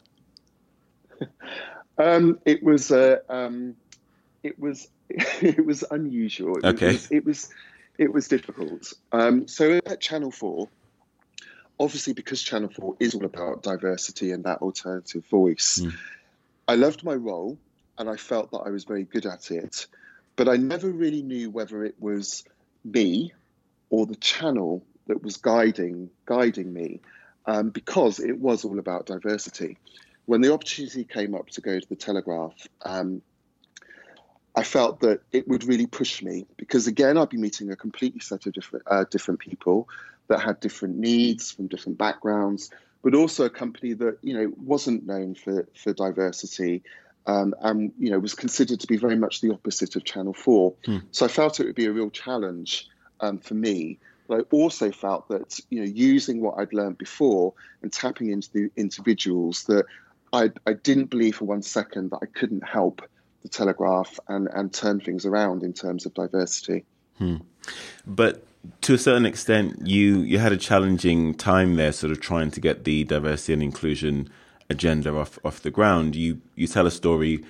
Um, 1.98 2.38
it 2.46 2.62
was 2.62 2.90
uh, 2.90 3.18
um, 3.28 3.76
it 4.42 4.58
was 4.58 4.88
it 5.10 5.66
was 5.66 5.84
unusual. 5.90 6.56
It 6.56 6.64
okay, 6.64 6.86
was, 6.92 7.10
it 7.10 7.26
was 7.26 7.50
it 7.98 8.10
was 8.10 8.26
difficult. 8.26 8.94
Um, 9.12 9.46
so 9.46 9.80
at 9.84 10.00
Channel 10.00 10.30
Four, 10.30 10.70
obviously 11.78 12.14
because 12.14 12.42
Channel 12.42 12.70
Four 12.70 12.96
is 13.00 13.14
all 13.14 13.26
about 13.26 13.62
diversity 13.62 14.32
and 14.32 14.44
that 14.44 14.62
alternative 14.62 15.26
voice, 15.26 15.80
mm. 15.82 15.92
I 16.66 16.76
loved 16.76 17.04
my 17.04 17.14
role 17.14 17.58
and 17.98 18.08
I 18.08 18.16
felt 18.16 18.50
that 18.52 18.60
I 18.60 18.70
was 18.70 18.84
very 18.84 19.04
good 19.04 19.26
at 19.26 19.50
it, 19.50 19.86
but 20.36 20.48
I 20.48 20.56
never 20.56 20.88
really 20.88 21.22
knew 21.22 21.50
whether 21.50 21.84
it 21.84 21.96
was 22.00 22.44
me 22.82 23.34
or 23.90 24.06
the 24.06 24.16
channel 24.16 24.82
that 25.10 25.22
was 25.22 25.36
guiding 25.36 26.08
guiding 26.24 26.72
me, 26.72 27.00
um, 27.46 27.68
because 27.68 28.18
it 28.18 28.38
was 28.38 28.64
all 28.64 28.78
about 28.78 29.06
diversity 29.06 29.76
when 30.30 30.40
the 30.40 30.52
opportunity 30.52 31.02
came 31.02 31.34
up 31.34 31.48
to 31.50 31.60
go 31.60 31.80
to 31.80 31.88
the 31.88 31.96
Telegraph, 31.96 32.54
um, 32.84 33.20
I 34.54 34.62
felt 34.62 35.00
that 35.00 35.22
it 35.32 35.48
would 35.48 35.64
really 35.64 35.88
push 35.88 36.22
me 36.22 36.46
because 36.56 36.86
again, 36.86 37.18
I'd 37.18 37.30
be 37.30 37.36
meeting 37.36 37.72
a 37.72 37.74
completely 37.74 38.20
set 38.20 38.46
of 38.46 38.52
different 38.52 38.84
uh, 38.86 39.04
different 39.10 39.40
people 39.40 39.88
that 40.28 40.38
had 40.38 40.60
different 40.60 40.98
needs 40.98 41.50
from 41.50 41.66
different 41.66 41.98
backgrounds, 41.98 42.70
but 43.02 43.16
also 43.16 43.44
a 43.44 43.50
company 43.50 43.92
that 43.94 44.18
you 44.22 44.34
know 44.34 44.52
wasn't 44.56 45.04
known 45.04 45.34
for 45.34 45.66
for 45.74 45.92
diversity. 45.92 46.84
Um, 47.26 47.52
and 47.60 47.92
you 47.98 48.10
know 48.10 48.20
was 48.20 48.34
considered 48.34 48.78
to 48.80 48.86
be 48.86 48.98
very 48.98 49.16
much 49.16 49.40
the 49.40 49.52
opposite 49.52 49.96
of 49.96 50.04
Channel 50.04 50.32
Four. 50.32 50.74
Hmm. 50.84 50.98
So 51.10 51.26
I 51.26 51.28
felt 51.28 51.58
it 51.58 51.66
would 51.66 51.74
be 51.74 51.86
a 51.86 51.92
real 51.92 52.10
challenge 52.10 52.88
um, 53.18 53.38
for 53.38 53.54
me. 53.54 53.98
But 54.30 54.38
I 54.38 54.42
also 54.52 54.92
felt 54.92 55.26
that 55.26 55.58
you 55.70 55.80
know 55.80 55.90
using 55.92 56.40
what 56.40 56.54
I'd 56.56 56.72
learned 56.72 56.98
before 56.98 57.52
and 57.82 57.92
tapping 57.92 58.30
into 58.30 58.48
the 58.52 58.70
individuals 58.76 59.64
that 59.64 59.86
I, 60.32 60.52
I 60.68 60.74
didn't 60.74 61.06
believe 61.06 61.34
for 61.34 61.46
one 61.46 61.62
second 61.62 62.10
that 62.10 62.20
I 62.22 62.26
couldn't 62.26 62.62
help 62.62 63.02
the 63.42 63.48
Telegraph 63.48 64.20
and, 64.28 64.46
and 64.52 64.72
turn 64.72 65.00
things 65.00 65.26
around 65.26 65.64
in 65.64 65.72
terms 65.72 66.06
of 66.06 66.14
diversity. 66.14 66.84
Hmm. 67.18 67.38
But 68.06 68.44
to 68.82 68.94
a 68.94 68.98
certain 68.98 69.26
extent, 69.26 69.84
you, 69.84 70.20
you 70.20 70.38
had 70.38 70.52
a 70.52 70.56
challenging 70.56 71.34
time 71.34 71.74
there, 71.74 71.90
sort 71.90 72.12
of 72.12 72.20
trying 72.20 72.52
to 72.52 72.60
get 72.60 72.84
the 72.84 73.02
diversity 73.02 73.54
and 73.54 73.64
inclusion 73.64 74.30
agenda 74.68 75.12
off, 75.12 75.40
off 75.44 75.60
the 75.60 75.72
ground. 75.72 76.14
You, 76.14 76.40
you 76.54 76.68
tell 76.68 76.86
a 76.86 76.92
story 76.92 77.42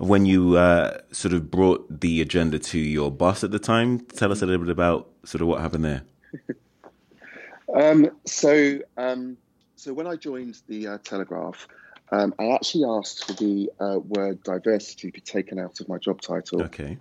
of 0.00 0.08
when 0.08 0.26
you 0.26 0.56
uh, 0.56 0.98
sort 1.12 1.32
of 1.32 1.48
brought 1.48 2.00
the 2.00 2.20
agenda 2.20 2.58
to 2.58 2.78
your 2.80 3.12
boss 3.12 3.44
at 3.44 3.52
the 3.52 3.60
time. 3.60 4.00
Tell 4.00 4.32
us 4.32 4.42
a 4.42 4.46
little 4.46 4.64
bit 4.64 4.72
about 4.72 5.10
sort 5.24 5.40
of 5.40 5.46
what 5.46 5.60
happened 5.60 5.84
there. 5.84 6.02
um, 7.74 8.10
so, 8.24 8.78
um, 8.96 9.36
so 9.76 9.92
when 9.92 10.06
I 10.06 10.16
joined 10.16 10.60
the 10.68 10.88
uh, 10.88 10.98
Telegraph, 11.02 11.66
um, 12.12 12.34
I 12.38 12.48
actually 12.48 12.84
asked 12.84 13.26
for 13.26 13.32
the 13.32 13.70
uh, 13.80 13.98
word 13.98 14.42
diversity 14.42 15.08
to 15.08 15.12
be 15.12 15.20
taken 15.20 15.58
out 15.58 15.80
of 15.80 15.88
my 15.88 15.98
job 15.98 16.20
title. 16.20 16.62
Okay. 16.62 16.96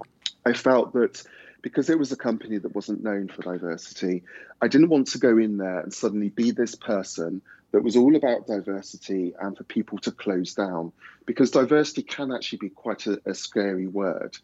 I 0.46 0.54
felt 0.54 0.94
that 0.94 1.24
because 1.62 1.90
it 1.90 1.98
was 1.98 2.12
a 2.12 2.18
company 2.18 2.58
that 2.58 2.76
wasn't 2.76 3.04
known 3.04 3.28
for 3.30 3.42
diversity, 3.42 4.24
I 4.62 4.68
didn't 4.68 4.90
want 4.90 5.08
to 5.10 5.18
go 5.18 5.38
in 5.38 5.58
there 5.58 5.80
and 5.80 5.94
suddenly 5.94 6.30
be 6.30 6.52
this 6.52 6.76
person 6.76 7.42
that 7.72 7.84
was 7.84 7.96
all 7.96 8.16
about 8.16 8.48
diversity 8.48 9.34
and 9.40 9.58
for 9.58 9.64
people 9.64 9.98
to 10.00 10.12
close 10.12 10.54
down. 10.54 10.92
Because 11.26 11.52
diversity 11.52 12.04
can 12.04 12.32
actually 12.32 12.60
be 12.60 12.70
quite 12.70 13.08
a, 13.08 13.20
a 13.26 13.34
scary 13.34 13.88
word, 13.88 14.38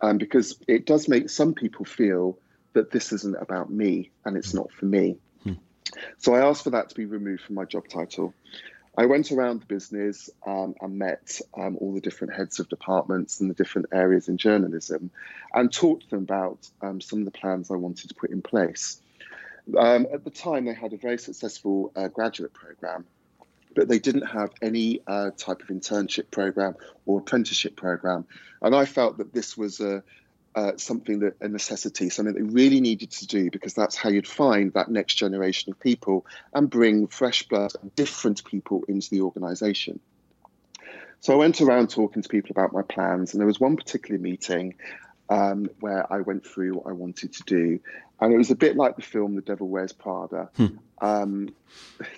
um, 0.00 0.16
because 0.18 0.58
it 0.68 0.86
does 0.86 1.08
make 1.08 1.28
some 1.28 1.54
people 1.54 1.84
feel 1.84 2.38
that 2.72 2.90
this 2.90 3.12
isn't 3.12 3.36
about 3.40 3.70
me 3.70 4.10
and 4.24 4.36
it's 4.36 4.54
not 4.54 4.70
for 4.72 4.84
me. 4.86 5.16
Hmm. 5.42 5.54
So 6.18 6.34
I 6.34 6.46
asked 6.46 6.64
for 6.64 6.70
that 6.70 6.88
to 6.90 6.94
be 6.94 7.06
removed 7.06 7.42
from 7.42 7.56
my 7.56 7.64
job 7.64 7.88
title. 7.88 8.34
I 8.98 9.06
went 9.06 9.30
around 9.30 9.62
the 9.62 9.66
business 9.66 10.28
um, 10.44 10.74
and 10.80 10.98
met 10.98 11.40
um, 11.56 11.76
all 11.80 11.94
the 11.94 12.00
different 12.00 12.34
heads 12.34 12.58
of 12.58 12.68
departments 12.68 13.40
and 13.40 13.48
the 13.48 13.54
different 13.54 13.88
areas 13.92 14.28
in 14.28 14.36
journalism 14.36 15.10
and 15.54 15.72
talked 15.72 16.04
to 16.04 16.10
them 16.10 16.22
about 16.22 16.68
um, 16.82 17.00
some 17.00 17.20
of 17.20 17.24
the 17.24 17.30
plans 17.30 17.70
I 17.70 17.76
wanted 17.76 18.08
to 18.08 18.14
put 18.14 18.30
in 18.30 18.42
place. 18.42 19.00
Um, 19.78 20.06
at 20.12 20.24
the 20.24 20.30
time, 20.30 20.64
they 20.64 20.74
had 20.74 20.92
a 20.92 20.96
very 20.96 21.18
successful 21.18 21.92
uh, 21.94 22.08
graduate 22.08 22.52
program, 22.52 23.06
but 23.74 23.88
they 23.88 24.00
didn't 24.00 24.26
have 24.26 24.50
any 24.60 25.00
uh, 25.06 25.30
type 25.36 25.62
of 25.62 25.68
internship 25.68 26.30
program 26.30 26.74
or 27.06 27.20
apprenticeship 27.20 27.76
program. 27.76 28.26
And 28.60 28.74
I 28.74 28.84
felt 28.84 29.18
that 29.18 29.32
this 29.32 29.56
was 29.56 29.80
a, 29.80 30.02
uh, 30.54 30.72
something 30.76 31.20
that 31.20 31.36
a 31.40 31.48
necessity, 31.48 32.10
something 32.10 32.34
they 32.34 32.42
really 32.42 32.80
needed 32.80 33.10
to 33.10 33.26
do 33.26 33.50
because 33.50 33.74
that's 33.74 33.96
how 33.96 34.08
you'd 34.08 34.26
find 34.26 34.72
that 34.72 34.90
next 34.90 35.14
generation 35.14 35.72
of 35.72 35.78
people 35.78 36.26
and 36.52 36.68
bring 36.68 37.06
fresh 37.06 37.44
blood 37.44 37.72
and 37.80 37.94
different 37.94 38.44
people 38.44 38.82
into 38.88 39.10
the 39.10 39.20
organisation. 39.20 40.00
So 41.20 41.34
I 41.34 41.36
went 41.36 41.60
around 41.60 41.90
talking 41.90 42.22
to 42.22 42.28
people 42.28 42.50
about 42.50 42.72
my 42.72 42.82
plans, 42.82 43.32
and 43.32 43.40
there 43.40 43.46
was 43.46 43.60
one 43.60 43.76
particular 43.76 44.18
meeting 44.18 44.76
um, 45.28 45.68
where 45.78 46.10
I 46.12 46.22
went 46.22 46.46
through 46.46 46.74
what 46.74 46.86
I 46.86 46.92
wanted 46.92 47.34
to 47.34 47.42
do, 47.44 47.80
and 48.20 48.32
it 48.32 48.38
was 48.38 48.50
a 48.50 48.56
bit 48.56 48.76
like 48.76 48.96
the 48.96 49.02
film 49.02 49.36
The 49.36 49.42
Devil 49.42 49.68
Wears 49.68 49.92
Prada. 49.92 50.48
Hmm. 50.56 50.66
Um, 51.00 51.54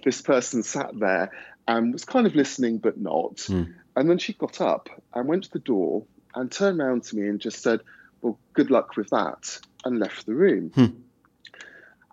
this 0.04 0.22
person 0.22 0.62
sat 0.62 0.98
there 0.98 1.32
and 1.66 1.92
was 1.92 2.04
kind 2.04 2.26
of 2.26 2.34
listening 2.34 2.78
but 2.78 2.96
not, 2.96 3.40
hmm. 3.40 3.64
and 3.96 4.08
then 4.08 4.18
she 4.18 4.32
got 4.32 4.60
up 4.60 4.88
and 5.12 5.28
went 5.28 5.44
to 5.44 5.50
the 5.50 5.58
door 5.58 6.04
and 6.34 6.50
turned 6.50 6.80
around 6.80 7.02
to 7.04 7.16
me 7.16 7.28
and 7.28 7.40
just 7.40 7.60
said 7.60 7.80
well, 8.22 8.38
good 8.52 8.70
luck 8.70 8.96
with 8.96 9.10
that, 9.10 9.58
and 9.84 9.98
left 9.98 10.26
the 10.26 10.34
room. 10.34 10.70
Hmm. 10.74 10.86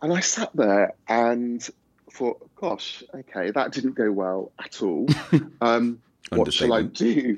And 0.02 0.14
I 0.14 0.22
sat 0.22 0.52
there 0.54 0.94
and 1.08 1.68
thought, 2.12 2.50
gosh, 2.56 3.04
okay, 3.14 3.52
that 3.52 3.72
didn't 3.72 3.96
go 3.96 4.12
well 4.12 4.52
at 4.60 4.82
all. 4.82 5.08
Um, 5.62 6.02
what 6.30 6.54
shall 6.54 6.74
I 6.74 6.84
do? 6.84 7.38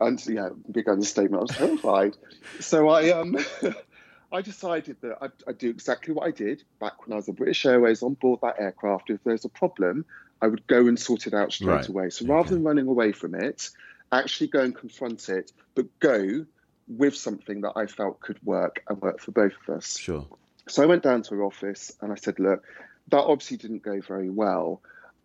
And 0.00 0.24
yeah, 0.26 0.50
big 0.70 0.88
understatement. 0.88 1.36
I 1.36 1.42
was 1.42 1.56
terrified. 1.56 2.16
so 2.60 2.88
I 2.88 3.10
um, 3.10 3.38
I 4.32 4.42
decided 4.42 4.96
that 5.02 5.18
I'd, 5.20 5.32
I'd, 5.46 5.58
do 5.58 5.70
exactly 5.70 6.12
what 6.12 6.26
I 6.26 6.32
did 6.32 6.64
back 6.80 7.06
when 7.06 7.12
I 7.12 7.16
was 7.16 7.28
at 7.28 7.36
British 7.36 7.64
Airways 7.64 8.02
on 8.02 8.14
board 8.14 8.40
that 8.42 8.56
aircraft. 8.58 9.10
If 9.10 9.22
there's 9.24 9.44
a 9.44 9.48
problem, 9.48 10.04
I 10.42 10.48
would 10.48 10.66
go 10.66 10.86
and 10.86 10.98
sort 10.98 11.26
it 11.26 11.34
out 11.34 11.52
straight 11.52 11.72
right. 11.72 11.88
away. 11.88 12.10
So 12.10 12.24
okay. 12.24 12.34
rather 12.34 12.50
than 12.50 12.64
running 12.64 12.88
away 12.88 13.12
from 13.12 13.34
it, 13.34 13.70
actually 14.10 14.48
go 14.48 14.60
and 14.60 14.74
confront 14.74 15.28
it, 15.28 15.52
but 15.74 15.86
go 16.00 16.46
with 16.88 17.16
something 17.16 17.62
that 17.62 17.72
I 17.76 17.86
felt 17.86 18.20
could 18.20 18.38
work 18.44 18.82
and 18.88 19.00
work 19.00 19.20
for 19.20 19.32
both 19.32 19.52
of 19.66 19.76
us. 19.76 19.98
Sure. 19.98 20.26
So 20.68 20.82
I 20.82 20.86
went 20.86 21.02
down 21.02 21.22
to 21.22 21.34
her 21.34 21.42
office 21.42 21.92
and 22.00 22.12
I 22.12 22.16
said, 22.16 22.38
look, 22.38 22.64
that 23.08 23.20
obviously 23.20 23.56
didn't 23.56 23.82
go 23.82 24.00
very 24.00 24.30
well. 24.30 24.80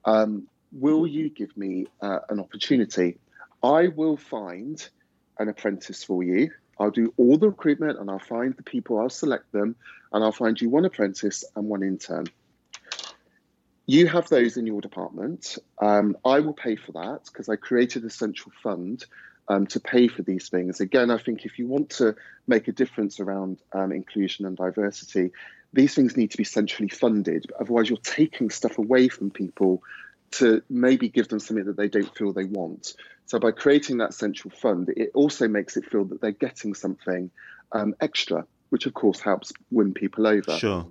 Um, 0.05 0.47
will 0.71 1.07
you 1.07 1.29
give 1.29 1.55
me 1.57 1.87
uh, 2.01 2.19
an 2.29 2.39
opportunity? 2.39 3.17
I 3.63 3.87
will 3.87 4.17
find 4.17 4.87
an 5.37 5.49
apprentice 5.49 6.03
for 6.03 6.23
you. 6.23 6.51
I'll 6.77 6.91
do 6.91 7.13
all 7.17 7.37
the 7.37 7.49
recruitment 7.49 7.99
and 7.99 8.09
I'll 8.09 8.19
find 8.19 8.55
the 8.55 8.63
people, 8.63 8.99
I'll 8.99 9.09
select 9.09 9.51
them, 9.51 9.75
and 10.11 10.23
I'll 10.23 10.31
find 10.31 10.59
you 10.59 10.69
one 10.69 10.85
apprentice 10.85 11.43
and 11.55 11.67
one 11.67 11.83
intern. 11.83 12.27
You 13.85 14.07
have 14.07 14.29
those 14.29 14.55
in 14.55 14.67
your 14.67 14.81
department. 14.81 15.57
Um, 15.81 16.15
I 16.23 16.41
will 16.41 16.53
pay 16.53 16.75
for 16.75 16.91
that 16.93 17.21
because 17.25 17.49
I 17.49 17.55
created 17.55 18.05
a 18.05 18.09
central 18.09 18.53
fund 18.61 19.03
um, 19.49 19.65
to 19.67 19.79
pay 19.79 20.07
for 20.07 20.21
these 20.21 20.49
things. 20.49 20.79
Again, 20.79 21.09
I 21.09 21.17
think 21.17 21.45
if 21.45 21.57
you 21.59 21.67
want 21.67 21.89
to 21.91 22.15
make 22.47 22.67
a 22.67 22.71
difference 22.71 23.19
around 23.19 23.59
um, 23.73 23.91
inclusion 23.91 24.45
and 24.45 24.55
diversity, 24.55 25.31
these 25.73 25.93
things 25.95 26.15
need 26.15 26.31
to 26.31 26.37
be 26.37 26.43
centrally 26.43 26.89
funded. 26.89 27.51
Otherwise, 27.59 27.89
you're 27.89 27.97
taking 27.97 28.49
stuff 28.49 28.77
away 28.77 29.07
from 29.07 29.31
people 29.31 29.81
to 30.31 30.61
maybe 30.69 31.09
give 31.09 31.27
them 31.27 31.39
something 31.39 31.65
that 31.65 31.77
they 31.77 31.89
don't 31.89 32.15
feel 32.15 32.31
they 32.31 32.45
want. 32.45 32.93
So 33.25 33.39
by 33.39 33.51
creating 33.51 33.97
that 33.97 34.13
central 34.13 34.51
fund, 34.51 34.89
it 34.95 35.11
also 35.13 35.47
makes 35.47 35.75
it 35.77 35.85
feel 35.85 36.05
that 36.05 36.21
they're 36.21 36.31
getting 36.31 36.75
something 36.75 37.31
um, 37.71 37.95
extra, 37.99 38.45
which 38.69 38.85
of 38.85 38.93
course 38.93 39.19
helps 39.19 39.51
win 39.71 39.93
people 39.93 40.27
over. 40.27 40.57
Sure. 40.57 40.85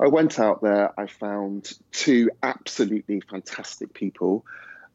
I 0.00 0.08
went 0.08 0.38
out 0.38 0.62
there, 0.62 0.92
I 0.98 1.06
found 1.06 1.72
two 1.90 2.30
absolutely 2.42 3.20
fantastic 3.20 3.92
people. 3.92 4.44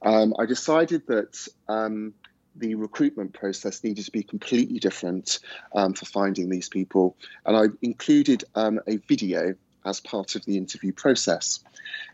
Um, 0.01 0.33
I 0.37 0.45
decided 0.45 1.07
that 1.07 1.47
um, 1.67 2.13
the 2.55 2.75
recruitment 2.75 3.33
process 3.33 3.83
needed 3.83 4.05
to 4.05 4.11
be 4.11 4.23
completely 4.23 4.79
different 4.79 5.39
um, 5.73 5.93
for 5.93 6.05
finding 6.05 6.49
these 6.49 6.69
people. 6.69 7.15
And 7.45 7.57
I 7.57 7.65
included 7.81 8.43
um, 8.55 8.79
a 8.87 8.97
video 8.97 9.55
as 9.85 9.99
part 9.99 10.35
of 10.35 10.45
the 10.45 10.57
interview 10.57 10.93
process. 10.93 11.59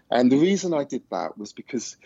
And 0.10 0.31
the 0.31 0.38
reason 0.38 0.74
I 0.74 0.86
did 0.86 1.03
that 1.12 1.38
was 1.38 1.53
because 1.53 1.98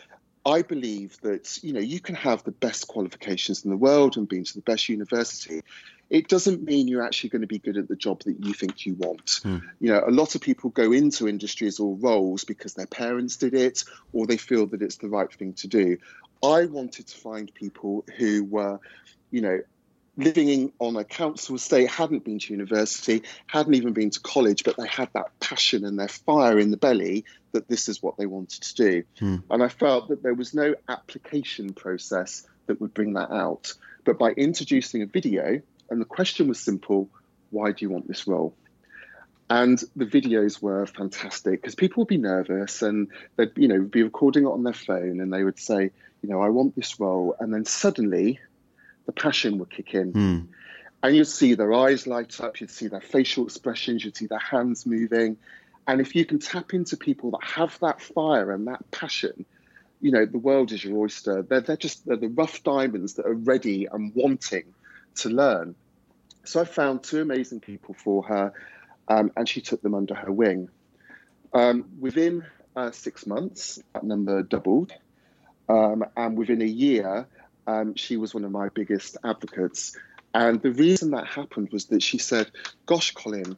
I 0.46 0.62
believe 0.62 1.20
that 1.22 1.64
you 1.64 1.74
know 1.74 1.80
you 1.80 2.00
can 2.00 2.16
have 2.16 2.44
the 2.44 2.52
best 2.52 2.88
qualifications 2.88 3.64
in 3.64 3.72
the 3.72 3.78
world 3.78 4.18
and 4.18 4.28
been 4.28 4.44
to 4.44 4.54
the 4.54 4.62
best 4.62 4.90
university. 4.90 5.62
It 6.10 6.28
doesn't 6.28 6.62
mean 6.62 6.88
you're 6.88 7.04
actually 7.04 7.30
going 7.30 7.42
to 7.42 7.48
be 7.48 7.60
good 7.60 7.78
at 7.78 7.88
the 7.88 7.96
job 7.96 8.24
that 8.24 8.46
you 8.46 8.54
think 8.54 8.86
you 8.86 8.94
want. 8.94 9.40
Hmm. 9.42 9.60
You 9.80 9.94
know, 9.94 10.04
a 10.06 10.12
lot 10.12 10.36
of 10.36 10.42
people 10.42 10.70
go 10.70 10.92
into 10.92 11.28
industries 11.28 11.80
or 11.80 11.96
roles 11.96 12.44
because 12.44 12.74
their 12.74 12.88
parents 12.88 13.38
did 13.38 13.54
it 13.54 13.86
or 14.12 14.28
they 14.28 14.38
feel 14.38 14.68
that 14.68 14.82
it's 14.82 14.98
the 14.98 15.08
right 15.08 15.32
thing 15.32 15.54
to 15.54 15.68
do. 15.68 15.98
I 16.44 16.66
wanted 16.66 17.08
to 17.08 17.18
find 17.18 17.54
people 17.54 18.06
who 18.18 18.44
were, 18.44 18.80
you 19.32 19.42
know, 19.42 19.62
living 20.18 20.50
in, 20.50 20.74
on 20.80 20.96
a 20.96 21.04
council 21.04 21.56
estate, 21.56 21.90
hadn't 21.90 22.24
been 22.24 22.40
to 22.40 22.54
university, 22.54 23.24
hadn't 23.48 23.74
even 23.74 23.94
been 23.94 24.12
to 24.12 24.20
college, 24.20 24.64
but 24.64 24.78
they 24.78 24.88
had 24.88 25.10
that 25.14 25.40
passion 25.40 25.86
and 25.86 25.98
their 25.98 26.08
fire 26.08 26.60
in 26.60 26.70
the 26.70 26.78
belly 26.78 27.26
that 27.52 27.68
this 27.68 27.90
is 27.90 28.04
what 28.04 28.18
they 28.18 28.26
wanted 28.26 28.62
to 28.62 28.76
do. 28.76 29.04
Hmm. 29.20 29.38
And 29.50 29.64
I 29.64 29.70
felt 29.70 30.10
that 30.10 30.22
there 30.22 30.34
was 30.34 30.54
no 30.54 30.76
application 30.88 31.74
process 31.74 32.46
that 32.68 32.80
would 32.80 32.94
bring 32.94 33.14
that 33.14 33.32
out. 33.32 33.74
But 34.06 34.20
by 34.20 34.32
introducing 34.32 35.02
a 35.02 35.08
video, 35.08 35.62
and 35.90 36.00
the 36.00 36.06
question 36.06 36.48
was 36.48 36.60
simple 36.60 37.10
why 37.50 37.72
do 37.72 37.86
you 37.86 37.90
want 37.90 38.08
this 38.08 38.28
role? 38.28 38.56
And 39.54 39.80
the 39.96 40.08
videos 40.08 40.64
were 40.64 40.88
fantastic 40.88 41.62
because 41.62 41.76
people 41.76 42.02
would 42.02 42.08
be 42.08 42.18
nervous 42.18 42.82
and 42.82 43.10
they'd, 43.36 43.52
you 43.56 43.68
know, 43.68 43.84
be 43.84 44.02
recording 44.02 44.46
it 44.46 44.50
on 44.50 44.64
their 44.64 44.74
phone 44.74 45.20
and 45.20 45.32
they 45.32 45.44
would 45.44 45.60
say, 45.60 45.92
you 46.24 46.30
know, 46.30 46.42
I 46.42 46.50
want 46.50 46.76
this 46.76 47.00
role. 47.00 47.36
And 47.40 47.54
then 47.54 47.64
suddenly 47.64 48.40
the 49.06 49.12
passion 49.12 49.60
would 49.60 49.70
kick 49.70 49.94
in. 49.94 50.14
Mm. 50.14 50.48
And 51.04 51.16
you'd 51.16 51.28
see 51.28 51.54
their 51.54 51.72
eyes 51.72 52.08
light 52.08 52.42
up, 52.42 52.62
you'd 52.62 52.72
see 52.72 52.88
their 52.88 53.00
facial 53.00 53.46
expressions, 53.46 54.04
you'd 54.04 54.18
see 54.18 54.26
their 54.26 54.40
hands 54.40 54.88
moving. 54.88 55.38
And 55.86 56.02
if 56.02 56.16
you 56.16 56.26
can 56.26 56.40
tap 56.40 56.74
into 56.74 56.98
people 56.98 57.30
that 57.32 57.44
have 57.44 57.78
that 57.82 58.02
fire 58.02 58.52
and 58.52 58.66
that 58.66 58.90
passion, 58.90 59.46
you 60.02 60.10
know, 60.10 60.26
the 60.26 60.40
world 60.40 60.72
is 60.72 60.84
your 60.84 60.98
oyster. 60.98 61.44
They're, 61.44 61.62
they're 61.62 61.78
just 61.78 62.08
they're 62.08 62.18
the 62.18 62.28
rough 62.28 62.64
diamonds 62.64 63.14
that 63.16 63.28
are 63.28 63.36
ready 63.36 63.86
and 63.86 64.16
wanting 64.16 64.74
to 65.18 65.30
learn. 65.30 65.76
So 66.44 66.60
I 66.60 66.66
found 66.66 67.04
two 67.04 67.22
amazing 67.22 67.60
people 67.60 67.94
for 67.94 68.24
her, 68.24 68.52
um, 69.08 69.32
and 69.36 69.48
she 69.48 69.62
took 69.62 69.82
them 69.82 69.94
under 69.94 70.16
her 70.16 70.32
wing. 70.32 70.70
Um, 71.54 71.86
within 72.00 72.46
uh, 72.76 72.92
six 72.92 73.26
months, 73.28 73.80
that 73.94 74.04
number 74.04 74.44
doubled. 74.44 74.92
Um, 75.70 76.06
and 76.18 76.38
within 76.38 76.62
a 76.62 76.66
year, 76.66 77.28
um, 77.68 77.96
she 77.96 78.18
was 78.18 78.34
one 78.34 78.44
of 78.44 78.52
my 78.52 78.70
biggest 78.70 79.18
advocates. 79.24 79.96
And 80.34 80.62
the 80.62 80.72
reason 80.72 81.12
that 81.12 81.28
happened 81.28 81.70
was 81.72 81.86
that 81.86 82.02
she 82.02 82.18
said, 82.18 82.50
Gosh, 82.86 83.12
Colin, 83.12 83.56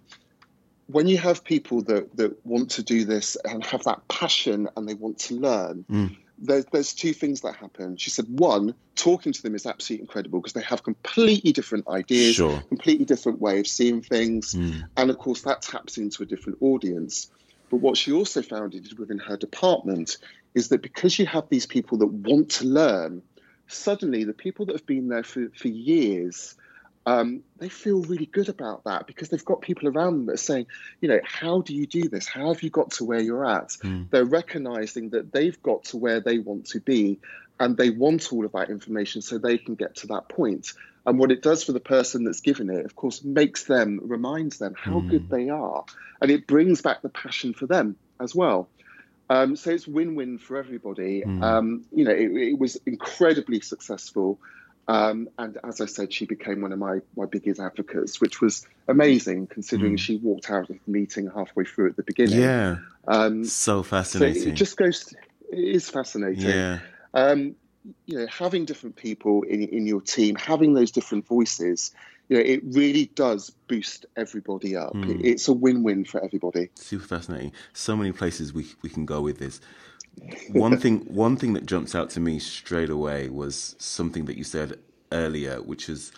when 0.87 1.07
you 1.07 1.17
have 1.17 1.43
people 1.43 1.81
that, 1.83 2.15
that 2.17 2.45
want 2.45 2.71
to 2.71 2.83
do 2.83 3.05
this 3.05 3.37
and 3.43 3.65
have 3.65 3.83
that 3.85 4.07
passion 4.07 4.69
and 4.75 4.87
they 4.87 4.93
want 4.93 5.19
to 5.19 5.35
learn, 5.35 5.85
mm. 5.89 6.17
There's, 6.37 6.65
there's 6.65 6.93
two 6.93 7.13
things 7.13 7.41
that 7.41 7.55
happen. 7.55 7.97
She 7.97 8.09
said, 8.09 8.25
one, 8.27 8.75
talking 8.95 9.33
to 9.33 9.41
them 9.41 9.55
is 9.55 9.65
absolutely 9.65 10.03
incredible 10.03 10.39
because 10.39 10.53
they 10.53 10.61
have 10.63 10.83
completely 10.83 11.51
different 11.51 11.87
ideas, 11.87 12.35
sure. 12.35 12.61
completely 12.67 13.05
different 13.05 13.39
way 13.39 13.59
of 13.59 13.67
seeing 13.67 14.01
things. 14.01 14.53
Mm. 14.53 14.83
And 14.97 15.09
of 15.09 15.17
course, 15.17 15.41
that 15.43 15.61
taps 15.61 15.97
into 15.97 16.23
a 16.23 16.25
different 16.25 16.59
audience. 16.61 17.29
But 17.69 17.77
what 17.77 17.97
she 17.97 18.11
also 18.11 18.41
found 18.41 18.73
within 18.97 19.19
her 19.19 19.37
department 19.37 20.17
is 20.53 20.69
that 20.69 20.81
because 20.81 21.17
you 21.17 21.25
have 21.25 21.49
these 21.49 21.65
people 21.65 21.97
that 21.99 22.07
want 22.07 22.49
to 22.51 22.65
learn, 22.65 23.21
suddenly 23.67 24.23
the 24.23 24.33
people 24.33 24.65
that 24.67 24.73
have 24.73 24.85
been 24.85 25.07
there 25.07 25.23
for, 25.23 25.49
for 25.55 25.67
years, 25.67 26.55
um, 27.05 27.43
they 27.57 27.69
feel 27.69 28.01
really 28.01 28.25
good 28.25 28.49
about 28.49 28.85
that 28.85 29.05
because 29.05 29.29
they've 29.29 29.45
got 29.45 29.61
people 29.61 29.87
around 29.87 30.13
them 30.13 30.25
that 30.25 30.33
are 30.33 30.37
saying, 30.37 30.67
you 31.01 31.07
know, 31.07 31.19
how 31.23 31.61
do 31.61 31.75
you 31.75 31.85
do 31.85 32.09
this? 32.09 32.27
How 32.27 32.47
have 32.51 32.63
you 32.63 32.69
got 32.69 32.91
to 32.91 33.05
where 33.05 33.21
you're 33.21 33.45
at? 33.45 33.69
Mm. 33.83 34.09
They're 34.09 34.25
recognizing 34.25 35.11
that 35.11 35.31
they've 35.31 35.61
got 35.61 35.85
to 35.85 35.97
where 35.97 36.19
they 36.19 36.39
want 36.39 36.67
to 36.67 36.79
be 36.79 37.19
and 37.59 37.77
they 37.77 37.89
want 37.89 38.33
all 38.33 38.43
of 38.43 38.51
that 38.53 38.69
information 38.69 39.21
so 39.21 39.37
they 39.37 39.57
can 39.57 39.75
get 39.75 39.97
to 39.97 40.07
that 40.07 40.29
point. 40.29 40.73
And 41.05 41.19
what 41.19 41.31
it 41.31 41.43
does 41.43 41.63
for 41.63 41.71
the 41.71 41.79
person 41.79 42.23
that's 42.23 42.41
given 42.41 42.69
it, 42.69 42.85
of 42.85 42.95
course, 42.95 43.23
makes 43.23 43.65
them, 43.65 43.99
reminds 44.03 44.57
them 44.57 44.73
how 44.75 44.99
mm. 44.99 45.09
good 45.09 45.29
they 45.29 45.49
are. 45.49 45.85
And 46.21 46.31
it 46.31 46.47
brings 46.47 46.81
back 46.81 47.01
the 47.03 47.09
passion 47.09 47.53
for 47.53 47.67
them 47.67 47.95
as 48.19 48.33
well. 48.33 48.67
Um, 49.29 49.55
so 49.55 49.71
it's 49.71 49.87
win-win 49.87 50.37
for 50.37 50.57
everybody. 50.57 51.21
Mm. 51.21 51.43
Um, 51.43 51.85
you 51.91 52.05
know, 52.05 52.11
it, 52.11 52.31
it, 52.31 52.59
was 52.59 52.77
incredibly 52.85 53.59
successful, 53.59 54.39
um, 54.87 55.29
and 55.37 55.57
as 55.63 55.81
I 55.81 55.85
said, 55.85 56.13
she 56.13 56.25
became 56.25 56.61
one 56.61 56.71
of 56.71 56.79
my 56.79 56.99
my 57.15 57.25
biggest 57.25 57.59
advocates, 57.59 58.21
which 58.21 58.41
was 58.41 58.67
amazing 58.87 59.47
considering 59.47 59.95
mm. 59.95 59.99
she 59.99 60.17
walked 60.17 60.51
out 60.51 60.69
of 60.69 60.77
the 60.85 60.91
meeting 60.91 61.29
halfway 61.33 61.63
through 61.63 61.89
at 61.89 61.95
the 61.95 62.03
beginning. 62.03 62.39
Yeah, 62.39 62.77
um, 63.07 63.45
so 63.45 63.83
fascinating. 63.83 64.43
So 64.43 64.49
it 64.49 64.55
just 64.55 64.77
goes. 64.77 65.13
It 65.51 65.59
is 65.59 65.89
fascinating. 65.89 66.49
Yeah. 66.49 66.79
Um, 67.13 67.55
you 68.05 68.17
know, 68.17 68.27
having 68.27 68.65
different 68.65 68.95
people 68.95 69.43
in 69.43 69.63
in 69.63 69.87
your 69.87 70.01
team, 70.01 70.35
having 70.35 70.73
those 70.73 70.91
different 70.91 71.25
voices, 71.27 71.91
you 72.29 72.37
know, 72.37 72.43
it 72.43 72.61
really 72.63 73.05
does 73.15 73.51
boost 73.67 74.05
everybody 74.15 74.75
up. 74.75 74.93
Mm. 74.93 75.23
It's 75.23 75.47
a 75.47 75.53
win-win 75.53 76.05
for 76.05 76.23
everybody. 76.23 76.69
Super 76.75 77.05
fascinating. 77.05 77.51
So 77.73 77.95
many 77.95 78.11
places 78.11 78.53
we 78.53 78.67
we 78.81 78.89
can 78.89 79.05
go 79.05 79.21
with 79.21 79.39
this. 79.39 79.61
One 80.49 80.77
thing, 80.77 80.99
one 81.01 81.37
thing 81.37 81.53
that 81.53 81.65
jumps 81.65 81.95
out 81.95 82.09
to 82.11 82.19
me 82.19 82.39
straight 82.39 82.89
away 82.89 83.29
was 83.29 83.75
something 83.79 84.25
that 84.25 84.37
you 84.37 84.43
said 84.43 84.79
earlier, 85.11 85.61
which 85.61 85.89
is, 85.89 86.11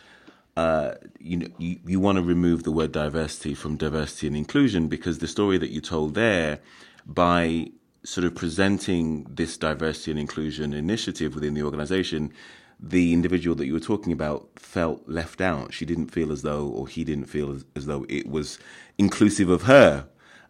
uh, 0.56 0.96
you 1.20 1.38
know, 1.38 1.48
you, 1.58 1.80
you 1.86 2.00
want 2.00 2.18
to 2.18 2.24
remove 2.24 2.64
the 2.64 2.72
word 2.72 2.92
diversity 2.92 3.54
from 3.54 3.78
diversity 3.78 4.28
and 4.28 4.36
inclusion 4.36 4.88
because 4.88 5.20
the 5.20 5.28
story 5.28 5.58
that 5.58 5.72
you 5.72 5.82
told 5.82 6.14
there, 6.14 6.60
by 7.06 7.72
sort 8.04 8.26
of 8.26 8.36
presenting 8.36 9.26
this 9.30 9.58
diversity 9.58 10.12
and 10.12 10.20
inclusion 10.20 10.74
initiative 10.74 11.36
within 11.36 11.54
the 11.54 11.64
organization, 11.64 12.32
the 12.80 13.12
individual 13.12 13.56
that 13.56 13.66
you 13.66 13.74
were 13.74 13.80
talking 13.80 14.14
about 14.14 14.48
felt 14.56 15.08
left 15.08 15.42
out. 15.42 15.74
She 15.74 15.86
didn't 15.86 16.08
feel 16.08 16.32
as 16.32 16.42
though, 16.42 16.68
or 16.68 16.88
he 16.88 17.04
didn't 17.04 17.26
feel 17.26 17.52
as, 17.52 17.66
as 17.76 17.86
though 17.86 18.06
it 18.08 18.28
was 18.30 18.60
inclusive 18.98 19.50
of 19.50 19.64
her, 19.64 20.08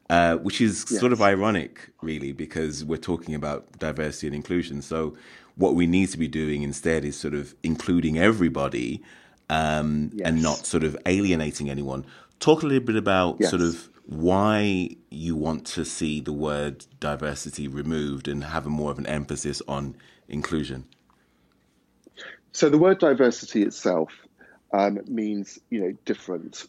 uh, 0.09 0.37
which 0.37 0.61
is 0.61 0.85
yes. 0.89 0.99
sort 0.99 1.11
of 1.11 1.21
ironic, 1.21 1.89
really, 2.01 2.31
because 2.31 2.85
we're 2.85 2.97
talking 2.97 3.35
about 3.35 3.77
diversity 3.79 4.27
and 4.27 4.35
inclusion. 4.35 4.81
So, 4.81 5.17
what 5.55 5.75
we 5.75 5.87
need 5.87 6.09
to 6.09 6.17
be 6.17 6.27
doing 6.27 6.63
instead 6.63 7.03
is 7.03 7.17
sort 7.17 7.33
of 7.33 7.55
including 7.63 8.17
everybody 8.17 9.01
um, 9.49 10.11
yes. 10.13 10.27
and 10.27 10.41
not 10.41 10.65
sort 10.65 10.83
of 10.83 10.97
alienating 11.05 11.69
anyone. 11.69 12.05
Talk 12.39 12.63
a 12.63 12.67
little 12.67 12.85
bit 12.85 12.95
about 12.95 13.37
yes. 13.39 13.49
sort 13.49 13.61
of 13.61 13.89
why 14.05 14.95
you 15.09 15.35
want 15.35 15.65
to 15.65 15.83
see 15.83 16.21
the 16.21 16.31
word 16.31 16.85
diversity 16.99 17.67
removed 17.67 18.27
and 18.27 18.43
have 18.43 18.65
a 18.65 18.69
more 18.69 18.91
of 18.91 18.97
an 18.97 19.05
emphasis 19.05 19.61
on 19.67 19.95
inclusion. 20.29 20.85
So 22.53 22.69
the 22.69 22.77
word 22.77 22.99
diversity 22.99 23.63
itself 23.63 24.11
um, 24.71 24.99
means, 25.07 25.59
you 25.69 25.81
know, 25.81 25.97
different. 26.05 26.65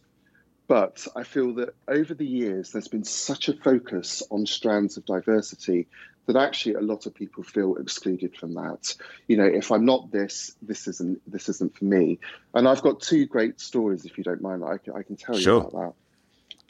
But 0.68 1.06
I 1.16 1.24
feel 1.24 1.54
that 1.54 1.74
over 1.88 2.12
the 2.12 2.26
years, 2.26 2.70
there's 2.72 2.88
been 2.88 3.04
such 3.04 3.48
a 3.48 3.54
focus 3.54 4.22
on 4.30 4.44
strands 4.44 4.98
of 4.98 5.06
diversity 5.06 5.88
that 6.26 6.36
actually 6.36 6.74
a 6.74 6.80
lot 6.80 7.06
of 7.06 7.14
people 7.14 7.42
feel 7.42 7.76
excluded 7.76 8.36
from 8.36 8.52
that. 8.52 8.94
You 9.26 9.38
know, 9.38 9.46
if 9.46 9.72
I'm 9.72 9.86
not 9.86 10.12
this, 10.12 10.54
this 10.60 10.86
isn't 10.86 11.22
this 11.26 11.48
isn't 11.48 11.74
for 11.74 11.86
me. 11.86 12.18
And 12.52 12.68
I've 12.68 12.82
got 12.82 13.00
two 13.00 13.24
great 13.24 13.60
stories, 13.62 14.04
if 14.04 14.18
you 14.18 14.24
don't 14.24 14.42
mind, 14.42 14.62
I 14.62 14.76
can, 14.76 14.92
I 14.94 15.02
can 15.02 15.16
tell 15.16 15.38
sure. 15.38 15.62
you 15.62 15.68
about 15.68 15.72
that. 15.72 15.94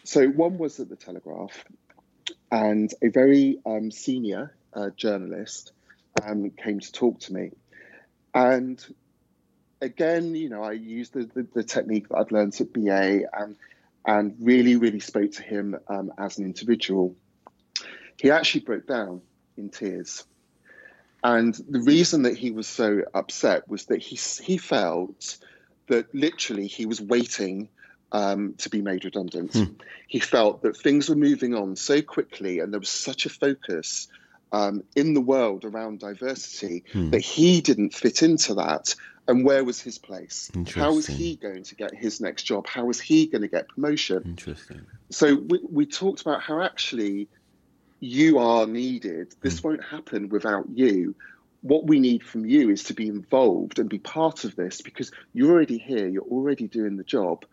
So 0.04 0.28
one 0.28 0.58
was 0.58 0.78
at 0.78 0.88
the 0.88 0.96
Telegraph, 0.96 1.64
and 2.52 2.94
a 3.02 3.08
very 3.08 3.58
um, 3.66 3.90
senior 3.90 4.54
uh, 4.74 4.90
journalist 4.96 5.72
um, 6.22 6.50
came 6.50 6.78
to 6.78 6.92
talk 6.92 7.18
to 7.20 7.34
me, 7.34 7.50
and 8.32 8.82
again, 9.80 10.36
you 10.36 10.48
know, 10.48 10.62
I 10.62 10.72
used 10.72 11.14
the, 11.14 11.28
the, 11.34 11.46
the, 11.52 11.62
technique 11.64 12.08
that 12.08 12.16
I'd 12.16 12.32
learned 12.32 12.60
at 12.60 12.72
BA 12.72 13.22
and, 13.32 13.56
and 14.06 14.34
really, 14.40 14.76
really 14.76 15.00
spoke 15.00 15.32
to 15.32 15.42
him 15.42 15.76
um, 15.88 16.12
as 16.18 16.38
an 16.38 16.44
individual. 16.44 17.16
He 18.20 18.30
actually 18.30 18.62
broke 18.62 18.86
down 18.86 19.22
in 19.56 19.68
tears. 19.70 20.24
And 21.22 21.54
the 21.68 21.80
reason 21.80 22.22
that 22.22 22.36
he 22.36 22.50
was 22.52 22.66
so 22.66 23.02
upset 23.12 23.68
was 23.68 23.86
that 23.86 24.00
he, 24.00 24.16
he 24.42 24.56
felt 24.56 25.38
that 25.88 26.14
literally 26.14 26.66
he 26.66 26.86
was 26.86 27.00
waiting 27.00 27.68
um, 28.12 28.54
to 28.58 28.70
be 28.70 28.82
made 28.82 29.04
redundant. 29.04 29.52
Hmm. 29.52 29.64
He 30.06 30.20
felt 30.20 30.62
that 30.62 30.76
things 30.76 31.08
were 31.08 31.16
moving 31.16 31.54
on 31.54 31.76
so 31.76 32.00
quickly 32.02 32.60
and 32.60 32.72
there 32.72 32.80
was 32.80 32.88
such 32.88 33.26
a 33.26 33.30
focus 33.30 34.08
um, 34.52 34.82
in 34.96 35.14
the 35.14 35.20
world 35.20 35.64
around 35.64 36.00
diversity 36.00 36.84
hmm. 36.92 37.10
that 37.10 37.20
he 37.20 37.60
didn't 37.60 37.94
fit 37.94 38.22
into 38.22 38.54
that 38.54 38.94
and 39.28 39.44
where 39.44 39.62
was 39.62 39.78
his 39.80 39.98
place? 39.98 40.50
How 40.74 40.94
was 40.94 41.06
he 41.06 41.36
going 41.36 41.62
to 41.64 41.74
get 41.74 41.94
his 41.94 42.18
next 42.18 42.44
job? 42.44 42.66
How 42.66 42.86
was 42.86 42.98
he 42.98 43.26
going 43.26 43.42
to 43.42 43.48
get 43.48 43.68
promotion? 43.68 44.22
Interesting. 44.24 44.86
So 45.10 45.36
we, 45.36 45.60
we 45.70 45.86
talked 45.86 46.22
about 46.22 46.40
how 46.40 46.62
actually 46.62 47.28
you 48.00 48.38
are 48.38 48.66
needed. 48.66 49.34
This 49.42 49.60
mm. 49.60 49.64
won't 49.64 49.84
happen 49.84 50.30
without 50.30 50.64
you. 50.72 51.14
What 51.60 51.86
we 51.86 52.00
need 52.00 52.22
from 52.24 52.46
you 52.46 52.70
is 52.70 52.84
to 52.84 52.94
be 52.94 53.06
involved 53.08 53.78
and 53.78 53.88
be 53.88 53.98
part 53.98 54.44
of 54.44 54.56
this 54.56 54.80
because 54.80 55.10
you're 55.34 55.50
already 55.50 55.76
here, 55.76 56.08
you're 56.08 56.22
already 56.22 56.66
doing 56.66 56.96
the 56.96 57.04
job, 57.04 57.44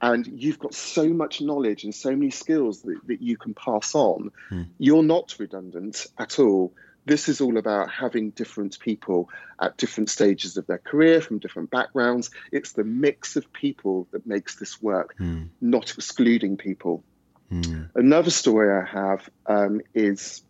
and 0.00 0.26
you've 0.26 0.58
got 0.58 0.74
so 0.74 1.08
much 1.08 1.40
knowledge 1.40 1.84
and 1.84 1.94
so 1.94 2.10
many 2.10 2.30
skills 2.30 2.82
that, 2.82 3.00
that 3.06 3.20
you 3.20 3.36
can 3.36 3.54
pass 3.54 3.94
on. 3.94 4.30
Mm. 4.50 4.68
You're 4.78 5.02
not 5.02 5.34
redundant 5.38 6.06
at 6.18 6.38
all 6.38 6.72
this 7.08 7.28
is 7.28 7.40
all 7.40 7.56
about 7.56 7.90
having 7.90 8.30
different 8.30 8.78
people 8.78 9.30
at 9.58 9.76
different 9.78 10.10
stages 10.10 10.58
of 10.58 10.66
their 10.66 10.78
career 10.78 11.20
from 11.20 11.38
different 11.38 11.70
backgrounds. 11.70 12.30
It's 12.52 12.72
the 12.72 12.84
mix 12.84 13.36
of 13.36 13.50
people 13.52 14.06
that 14.12 14.26
makes 14.26 14.56
this 14.56 14.80
work, 14.80 15.16
mm. 15.18 15.48
not 15.60 15.94
excluding 15.94 16.58
people. 16.58 17.02
Mm. 17.50 17.88
Another 17.94 18.30
story 18.30 18.70
I 18.70 18.84
have 18.84 19.30
um, 19.46 19.80
is 19.94 20.42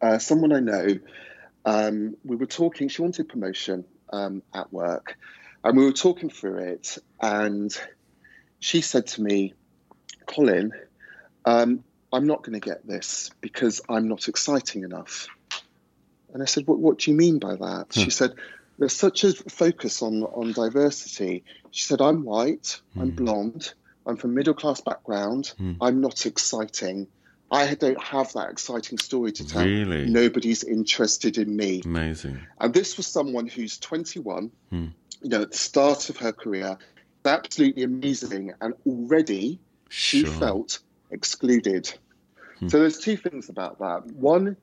uh, 0.00 0.18
someone 0.18 0.52
I 0.52 0.60
know. 0.60 0.86
Um, 1.64 2.16
we 2.24 2.36
were 2.36 2.46
talking, 2.46 2.88
she 2.88 3.02
wanted 3.02 3.28
promotion 3.28 3.84
um, 4.12 4.42
at 4.54 4.72
work. 4.72 5.18
And 5.64 5.76
we 5.76 5.84
were 5.84 5.92
talking 5.92 6.30
through 6.30 6.58
it, 6.58 6.98
and 7.20 7.76
she 8.62 8.80
said 8.80 9.08
to 9.08 9.22
me, 9.22 9.54
Colin, 10.26 10.72
um, 11.44 11.82
I'm 12.12 12.26
not 12.28 12.44
going 12.44 12.52
to 12.58 12.64
get 12.64 12.86
this 12.86 13.32
because 13.40 13.80
I'm 13.88 14.06
not 14.06 14.28
exciting 14.28 14.84
enough. 14.84 15.26
And 16.32 16.40
I 16.40 16.46
said, 16.46 16.68
What, 16.68 16.78
what 16.78 16.98
do 16.98 17.10
you 17.10 17.16
mean 17.16 17.40
by 17.40 17.56
that? 17.56 17.86
Hmm. 17.92 18.00
She 18.00 18.10
said, 18.10 18.34
There's 18.78 18.94
such 18.94 19.24
a 19.24 19.32
focus 19.32 20.00
on, 20.00 20.22
on 20.22 20.52
diversity. 20.52 21.42
She 21.72 21.82
said, 21.82 22.00
I'm 22.00 22.24
white, 22.24 22.80
I'm 22.94 23.10
hmm. 23.10 23.16
blonde, 23.16 23.74
I'm 24.06 24.16
from 24.16 24.34
middle 24.34 24.54
class 24.54 24.80
background, 24.80 25.54
hmm. 25.58 25.72
I'm 25.80 26.00
not 26.00 26.24
exciting. 26.24 27.08
I 27.50 27.74
don't 27.74 28.00
have 28.00 28.32
that 28.34 28.48
exciting 28.50 28.96
story 28.96 29.32
to 29.32 29.46
tell. 29.46 29.64
Really? 29.64 30.06
Nobody's 30.06 30.62
interested 30.64 31.36
in 31.36 31.54
me. 31.54 31.82
Amazing. 31.84 32.40
And 32.58 32.72
this 32.72 32.96
was 32.96 33.06
someone 33.08 33.46
who's 33.48 33.76
21, 33.78 34.52
hmm. 34.70 34.86
you 35.20 35.28
know, 35.28 35.42
at 35.42 35.50
the 35.50 35.58
start 35.58 36.08
of 36.08 36.16
her 36.18 36.32
career, 36.32 36.78
absolutely 37.24 37.82
amazing. 37.82 38.52
And 38.60 38.74
already 38.86 39.58
she 39.88 40.24
sure. 40.24 40.34
felt 40.34 40.78
excluded. 41.10 41.92
Hmm. 42.58 42.68
So 42.68 42.78
there's 42.78 42.98
two 42.98 43.16
things 43.16 43.48
about 43.48 43.78
that. 43.80 44.06
One, 44.06 44.56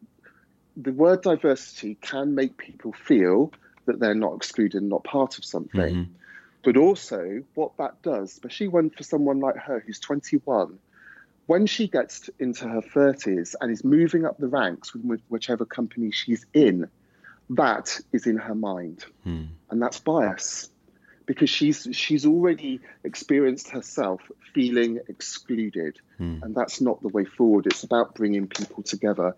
the 0.75 0.91
word 0.91 1.21
diversity 1.21 1.95
can 1.95 2.35
make 2.35 2.57
people 2.57 2.93
feel 2.93 3.51
that 3.85 3.99
they're 3.99 4.15
not 4.15 4.35
excluded 4.35 4.81
and 4.81 4.89
not 4.89 5.03
part 5.03 5.37
of 5.37 5.45
something. 5.45 5.95
Mm-hmm. 5.95 6.13
But 6.63 6.77
also, 6.77 7.43
what 7.55 7.77
that 7.77 8.01
does, 8.01 8.33
especially 8.33 8.67
when 8.67 8.89
for 8.89 9.03
someone 9.03 9.39
like 9.39 9.55
her 9.55 9.79
who's 9.79 9.99
21, 9.99 10.77
when 11.45 11.65
she 11.65 11.87
gets 11.87 12.29
into 12.37 12.67
her 12.67 12.81
30s 12.81 13.55
and 13.59 13.71
is 13.71 13.83
moving 13.83 14.25
up 14.25 14.37
the 14.37 14.47
ranks 14.47 14.93
with 14.93 15.21
whichever 15.29 15.65
company 15.65 16.11
she's 16.11 16.45
in, 16.53 16.89
that 17.51 17.99
is 18.11 18.27
in 18.27 18.37
her 18.37 18.55
mind. 18.55 19.05
Hmm. 19.23 19.45
And 19.69 19.81
that's 19.81 19.99
bias 19.99 20.69
because 21.29 21.51
she's 21.51 21.87
she's 21.91 22.25
already 22.25 22.79
experienced 23.03 23.69
herself 23.69 24.19
feeling 24.51 24.99
excluded 25.07 25.99
hmm. 26.17 26.39
and 26.41 26.55
that's 26.55 26.81
not 26.81 26.99
the 27.03 27.07
way 27.09 27.23
forward 27.23 27.67
it's 27.67 27.83
about 27.83 28.15
bringing 28.15 28.47
people 28.47 28.81
together 28.81 29.35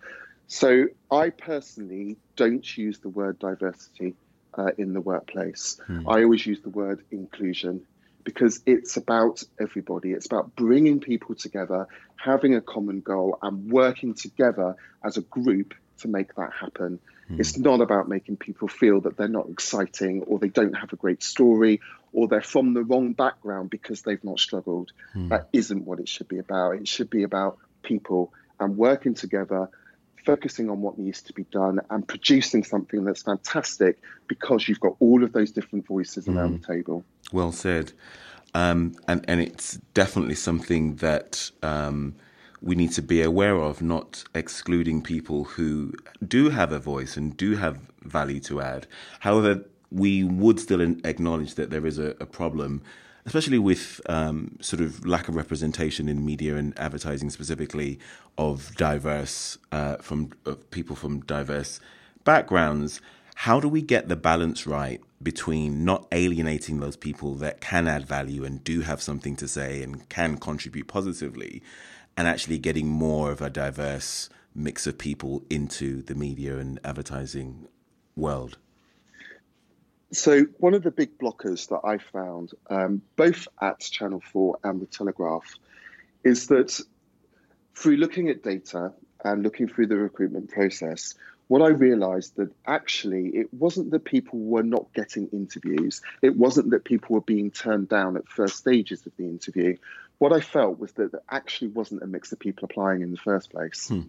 so 0.48 0.88
i 1.12 1.30
personally 1.30 2.16
don't 2.38 2.78
use 2.78 3.00
the 3.00 3.10
word 3.10 3.38
diversity 3.40 4.16
uh, 4.58 4.72
in 4.78 4.94
the 4.94 5.02
workplace 5.02 5.82
hmm. 5.86 6.08
i 6.08 6.24
always 6.24 6.46
use 6.46 6.62
the 6.62 6.70
word 6.70 7.04
inclusion 7.12 7.86
because 8.24 8.62
it's 8.68 8.98
about 8.98 9.44
everybody. 9.60 10.12
It's 10.12 10.28
about 10.28 10.56
bringing 10.56 11.00
people 11.00 11.34
together, 11.34 11.88
having 12.18 12.54
a 12.54 12.62
common 12.62 13.02
goal, 13.02 13.40
and 13.42 13.72
working 13.72 14.14
together 14.14 14.76
as 15.04 15.18
a 15.18 15.22
group 15.22 15.74
to 16.02 16.08
make 16.08 16.36
that 16.36 16.52
happen. 16.54 17.00
Mm. 17.32 17.40
It's 17.40 17.58
not 17.58 17.82
about 17.82 18.08
making 18.08 18.38
people 18.38 18.68
feel 18.68 19.02
that 19.02 19.18
they're 19.18 19.28
not 19.28 19.50
exciting 19.50 20.24
or 20.24 20.40
they 20.40 20.50
don't 20.50 20.74
have 20.74 20.94
a 20.94 20.96
great 20.96 21.24
story 21.24 21.82
or 22.14 22.28
they're 22.28 22.42
from 22.42 22.74
the 22.74 22.84
wrong 22.84 23.14
background 23.14 23.70
because 23.70 24.02
they've 24.02 24.24
not 24.24 24.40
struggled. 24.40 24.92
Mm. 25.16 25.30
That 25.30 25.50
isn't 25.54 25.86
what 25.86 26.00
it 26.00 26.10
should 26.10 26.28
be 26.28 26.40
about. 26.40 26.76
It 26.76 26.88
should 26.88 27.10
be 27.10 27.24
about 27.24 27.58
people 27.84 28.34
and 28.60 28.78
working 28.78 29.14
together 29.14 29.70
focusing 30.26 30.70
on 30.70 30.82
what 30.82 30.98
needs 30.98 31.24
to 31.24 31.34
be 31.34 31.44
done 31.46 31.80
and 31.90 32.08
producing 32.08 32.64
something 32.64 33.04
that's 33.04 33.24
fantastic 33.24 33.98
because 34.28 34.68
you've 34.68 34.80
got 34.80 34.96
all 35.00 35.24
of 35.24 35.34
those 35.34 35.52
different 35.52 35.86
voices 35.88 36.26
mm. 36.26 36.36
around 36.36 36.62
the 36.62 36.68
table. 36.68 37.04
Well 37.32 37.52
said. 37.52 37.92
Um, 38.54 38.96
and, 39.08 39.24
and 39.28 39.42
it's 39.42 39.78
definitely 39.94 40.36
something 40.36 40.98
that 40.98 41.50
um, 41.64 42.16
we 42.62 42.76
need 42.76 42.92
to 42.94 43.02
be 43.02 43.22
aware 43.22 43.58
of, 43.58 43.82
not 43.82 44.24
excluding 44.36 45.02
people 45.02 45.44
who 45.44 45.94
do 46.26 46.50
have 46.50 46.72
a 46.72 46.80
voice 46.80 47.18
and 47.18 47.36
do 47.36 47.56
have 47.56 47.80
value 48.04 48.40
to 48.42 48.62
add. 48.62 48.88
However, 49.22 49.66
we 49.92 50.24
would 50.24 50.60
still 50.60 50.82
acknowledge 50.82 51.56
that 51.56 51.70
there 51.70 51.86
is 51.86 52.00
a, 52.00 52.16
a 52.20 52.26
problem 52.26 52.82
especially 53.26 53.60
with 53.60 54.02
um, 54.10 54.58
sort 54.62 54.82
of 54.82 55.06
lack 55.06 55.28
of 55.28 55.36
representation 55.36 56.10
in 56.10 56.26
media 56.26 56.56
and 56.56 56.78
advertising 56.80 57.30
specifically 57.30 58.00
of 58.38 58.76
diverse 58.78 59.58
uh, 59.72 59.98
from 59.98 60.32
of 60.46 60.70
people 60.72 60.96
from 60.96 61.20
diverse 61.22 61.80
backgrounds 62.24 63.02
how 63.36 63.60
do 63.60 63.68
we 63.68 63.82
get 63.82 64.08
the 64.08 64.16
balance 64.16 64.66
right 64.66 65.02
between 65.22 65.86
not 65.86 66.08
alienating 66.12 66.80
those 66.80 66.96
people 66.96 67.36
that 67.36 67.62
can 67.62 67.88
add 67.88 68.06
value 68.08 68.44
and 68.44 68.64
do 68.64 68.82
have 68.82 69.02
something 69.02 69.36
to 69.36 69.48
say 69.48 69.84
and 69.84 70.08
can 70.10 70.38
contribute 70.38 70.88
positively 70.88 71.62
and 72.18 72.28
actually 72.28 72.58
getting 72.58 72.88
more 72.88 73.32
of 73.32 73.42
a 73.42 73.50
diverse 73.50 74.30
mix 74.54 74.86
of 74.86 74.98
people 74.98 75.44
into 75.50 76.02
the 76.02 76.16
media 76.16 76.58
and 76.58 76.80
advertising 76.84 77.68
world 78.16 78.58
so 80.12 80.46
one 80.58 80.74
of 80.74 80.84
the 80.84 80.92
big 80.92 81.18
blockers 81.18 81.70
that 81.70 81.82
I 81.84 81.98
found, 81.98 82.52
um, 82.70 83.02
both 83.16 83.48
at 83.62 83.80
Channel 83.80 84.22
4 84.32 84.60
and 84.64 84.82
the 84.82 84.86
Telegraph, 84.86 85.58
is 86.24 86.48
that 86.48 86.80
through 87.76 87.96
looking 87.96 88.30
at 88.30 88.44
data 88.44 88.92
and 89.24 89.42
looking 89.42 89.68
through 89.68 89.88
the 89.88 89.96
recruitment 89.96 90.52
process, 90.52 91.16
what 91.48 91.62
I 91.62 91.70
realized 91.70 92.36
that 92.38 92.54
actually 92.66 93.28
it 93.30 93.54
wasn't 93.54 93.92
that 93.92 94.04
people 94.04 94.40
were 94.40 94.64
not 94.64 94.94
getting 94.94 95.28
interviews. 95.28 96.02
It 96.22 96.36
wasn't 96.36 96.72
that 96.72 96.84
people 96.84 97.14
were 97.14 97.22
being 97.22 97.52
turned 97.52 97.90
down 97.90 98.18
at 98.18 98.28
first 98.28 98.58
stages 98.58 99.06
of 99.06 99.14
the 99.18 99.26
interview. 99.26 99.78
What 100.22 100.34
I 100.34 100.40
felt 100.40 100.78
was 100.78 100.92
that 100.92 101.14
there 101.14 101.24
actually 101.32 101.70
wasn't 101.70 102.04
a 102.04 102.06
mix 102.06 102.32
of 102.32 102.38
people 102.38 102.66
applying 102.66 103.02
in 103.02 103.10
the 103.10 103.18
first 103.18 103.50
place. 103.50 103.88
Hmm. 103.88 104.02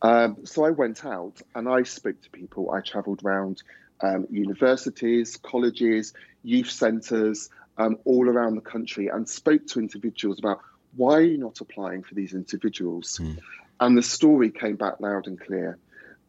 Um, 0.00 0.46
so 0.46 0.64
I 0.64 0.70
went 0.70 1.04
out 1.04 1.38
and 1.54 1.68
I 1.68 1.82
spoke 1.82 2.18
to 2.22 2.30
people. 2.30 2.70
I 2.70 2.80
traveled 2.80 3.20
around 3.22 3.62
um, 4.00 4.26
universities, 4.30 5.36
colleges, 5.36 6.14
youth 6.42 6.70
centres, 6.70 7.50
um, 7.76 7.98
all 8.06 8.26
around 8.26 8.54
the 8.54 8.62
country, 8.62 9.08
and 9.08 9.28
spoke 9.28 9.66
to 9.66 9.80
individuals 9.80 10.38
about 10.38 10.60
why 10.96 11.16
are 11.16 11.20
you 11.20 11.36
not 11.36 11.60
applying 11.60 12.04
for 12.04 12.14
these 12.14 12.32
individuals? 12.32 13.18
Mm. 13.20 13.38
And 13.78 13.98
the 13.98 14.02
story 14.02 14.48
came 14.48 14.76
back 14.76 15.00
loud 15.00 15.26
and 15.26 15.38
clear. 15.38 15.76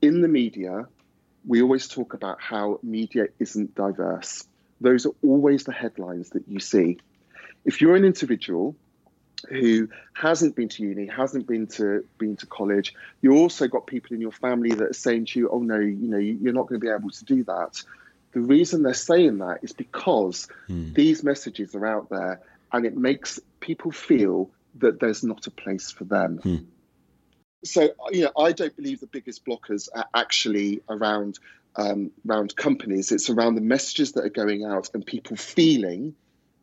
In 0.01 0.19
the 0.19 0.27
media, 0.27 0.89
we 1.47 1.61
always 1.61 1.87
talk 1.87 2.15
about 2.15 2.41
how 2.41 2.81
media 2.83 3.27
isn't 3.39 3.75
diverse. 3.75 4.45
Those 4.81 5.05
are 5.05 5.15
always 5.23 5.63
the 5.63 5.71
headlines 5.71 6.31
that 6.31 6.49
you 6.49 6.59
see. 6.59 6.97
If 7.63 7.79
you're 7.79 7.95
an 7.95 8.03
individual 8.03 8.75
who 9.49 9.89
hasn't 10.13 10.55
been 10.55 10.69
to 10.69 10.83
uni, 10.83 11.07
hasn't 11.07 11.47
been 11.47 11.67
to 11.67 12.05
been 12.17 12.35
to 12.37 12.45
college. 12.45 12.93
You 13.21 13.33
also 13.33 13.67
got 13.67 13.87
people 13.87 14.15
in 14.15 14.21
your 14.21 14.31
family 14.31 14.71
that 14.71 14.89
are 14.89 14.93
saying 14.93 15.25
to 15.27 15.39
you, 15.39 15.49
"Oh 15.49 15.59
no, 15.59 15.79
you 15.79 16.07
know, 16.07 16.17
you're 16.17 16.53
not 16.53 16.67
going 16.67 16.79
to 16.79 16.85
be 16.85 16.91
able 16.91 17.09
to 17.09 17.25
do 17.25 17.43
that." 17.45 17.83
The 18.31 18.41
reason 18.41 18.83
they're 18.83 18.93
saying 18.93 19.37
that 19.37 19.59
is 19.63 19.71
because 19.71 20.47
hmm. 20.67 20.93
these 20.93 21.23
messages 21.23 21.73
are 21.75 21.85
out 21.85 22.09
there, 22.09 22.41
and 22.71 22.85
it 22.85 22.97
makes 22.97 23.39
people 23.59 23.91
feel 23.91 24.49
that 24.75 24.99
there's 24.99 25.23
not 25.23 25.47
a 25.47 25.51
place 25.51 25.91
for 25.91 26.03
them. 26.03 26.37
Hmm. 26.37 26.55
So, 27.63 27.89
you 28.11 28.25
know, 28.25 28.31
I 28.37 28.51
don't 28.51 28.75
believe 28.75 28.99
the 28.99 29.07
biggest 29.07 29.45
blockers 29.45 29.89
are 29.93 30.05
actually 30.13 30.81
around 30.89 31.39
um, 31.77 32.11
around 32.27 32.55
companies. 32.55 33.11
It's 33.11 33.29
around 33.29 33.55
the 33.55 33.61
messages 33.61 34.13
that 34.13 34.25
are 34.25 34.29
going 34.29 34.65
out 34.65 34.89
and 34.93 35.05
people 35.05 35.35
feeling 35.35 36.15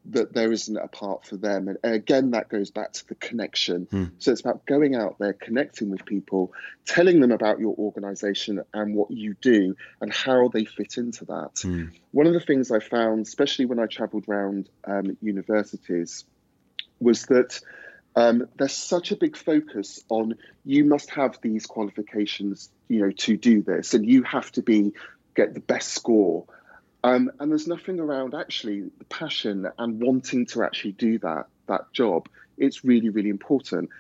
that 0.07 0.33
there 0.33 0.51
isn't 0.51 0.77
a 0.77 0.89
part 0.89 1.25
for 1.25 1.37
them. 1.37 1.69
And 1.69 1.79
again, 1.85 2.33
that 2.33 2.49
goes 2.49 2.71
back 2.71 2.93
to 2.95 3.07
the 3.07 3.15
connection. 3.15 3.87
Hmm. 3.91 4.05
So 4.19 4.33
it's 4.33 4.41
about 4.41 4.67
going 4.67 4.97
out 4.97 5.19
there, 5.19 5.33
connecting 5.33 5.91
with 5.91 6.05
people, 6.05 6.53
telling 6.85 7.21
them 7.21 7.31
about 7.31 7.61
your 7.61 7.75
organization 7.79 8.63
and 8.75 8.95
what 8.95 9.11
you 9.11 9.35
do 9.41 9.77
and 10.01 10.13
how 10.13 10.49
they 10.49 10.65
fit 10.65 10.97
into 10.99 11.25
that. 11.27 11.61
Hmm. 11.63 11.87
One 12.11 12.27
of 12.27 12.33
the 12.33 12.41
things 12.41 12.71
I 12.71 12.81
found, 12.81 13.27
especially 13.27 13.67
when 13.67 13.79
I 13.79 13.87
traveled 13.87 14.29
around 14.29 14.69
um, 14.85 15.17
universities, 15.23 16.25
was 16.99 17.27
that 17.27 17.61
um, 18.17 18.49
there's 18.57 18.75
such 18.75 19.13
a 19.13 19.17
big 19.17 19.37
focus 19.37 20.03
on 20.09 20.35
you 20.65 20.85
must 20.85 21.11
have 21.11 21.39
these 21.43 21.67
qualifications, 21.67 22.71
you 22.89 23.01
know, 23.01 23.11
to 23.11 23.37
do 23.37 23.63
this, 23.63 23.95
and 23.95 24.07
you 24.07 24.23
have 24.25 24.51
to 24.53 24.63
be 24.63 24.93
get 25.35 25.55
the 25.55 25.61
best 25.61 25.91
score 25.91 26.45
um, 27.05 27.33
and 27.41 27.51
there's 27.51 27.67
nothing 27.67 27.99
around 27.99 28.35
actually 28.35 28.83
the 28.99 29.05
passion 29.07 29.69
and 29.79 30.01
wanting 30.01 30.47
to 30.47 30.63
actually 30.63 30.93
do 30.93 31.19
that 31.19 31.47
that 31.67 31.93
job. 31.93 32.29
It's 32.59 32.85
really, 32.85 33.09
really 33.09 33.31
important. 33.31 33.91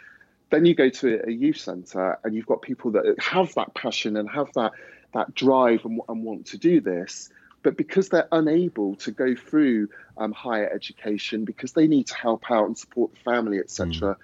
Then 0.50 0.66
you 0.66 0.74
go 0.74 0.90
to 0.90 1.26
a 1.26 1.30
youth 1.30 1.56
centre 1.56 2.18
and 2.22 2.34
you've 2.34 2.46
got 2.46 2.62
people 2.62 2.92
that 2.92 3.16
have 3.18 3.54
that 3.54 3.74
passion 3.74 4.16
and 4.16 4.28
have 4.30 4.52
that 4.54 4.72
that 5.14 5.34
drive 5.34 5.84
and, 5.84 6.00
and 6.08 6.22
want 6.22 6.46
to 6.46 6.58
do 6.58 6.80
this, 6.80 7.30
but 7.62 7.76
because 7.76 8.08
they're 8.08 8.28
unable 8.32 8.96
to 8.96 9.10
go 9.10 9.34
through 9.34 9.88
um, 10.16 10.32
higher 10.32 10.70
education 10.70 11.44
because 11.44 11.72
they 11.72 11.86
need 11.86 12.06
to 12.06 12.14
help 12.14 12.50
out 12.50 12.66
and 12.66 12.78
support 12.78 13.12
the 13.12 13.20
family, 13.20 13.58
etc., 13.58 13.86
mm. 13.86 14.16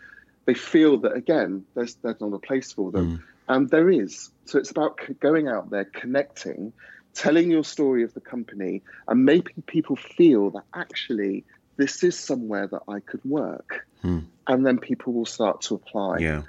they 0.44 0.54
feel 0.54 0.98
that 0.98 1.14
again 1.14 1.64
there's 1.74 1.96
there's 1.96 2.20
not 2.20 2.32
a 2.32 2.38
place 2.38 2.72
for 2.72 2.92
them, 2.92 3.18
mm. 3.18 3.22
and 3.48 3.70
there 3.70 3.90
is. 3.90 4.30
So 4.44 4.58
it's 4.58 4.70
about 4.70 5.00
going 5.18 5.48
out 5.48 5.68
there, 5.70 5.84
connecting, 5.84 6.72
telling 7.18 7.50
your 7.50 7.64
story 7.64 8.04
of 8.04 8.14
the 8.14 8.20
company 8.20 8.80
and 9.08 9.24
making 9.24 9.62
people 9.66 9.96
feel 9.96 10.50
that 10.50 10.62
actually 10.72 11.44
this 11.76 12.04
is 12.04 12.16
somewhere 12.16 12.68
that 12.68 12.82
I 12.86 13.00
could 13.00 13.24
work. 13.24 13.86
Hmm. 14.02 14.20
And 14.46 14.64
then 14.64 14.78
people 14.78 15.12
will 15.12 15.26
start 15.26 15.62
to 15.62 15.74
apply. 15.74 16.18
Yeah. 16.18 16.42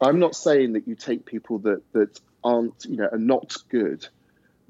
I'm 0.00 0.18
not 0.18 0.34
saying 0.34 0.72
that 0.72 0.88
you 0.88 0.96
take 0.96 1.24
people 1.24 1.60
that, 1.60 1.82
that 1.92 2.20
aren't, 2.42 2.84
you 2.84 2.96
know, 2.96 3.08
are 3.10 3.18
not 3.18 3.56
good. 3.68 4.06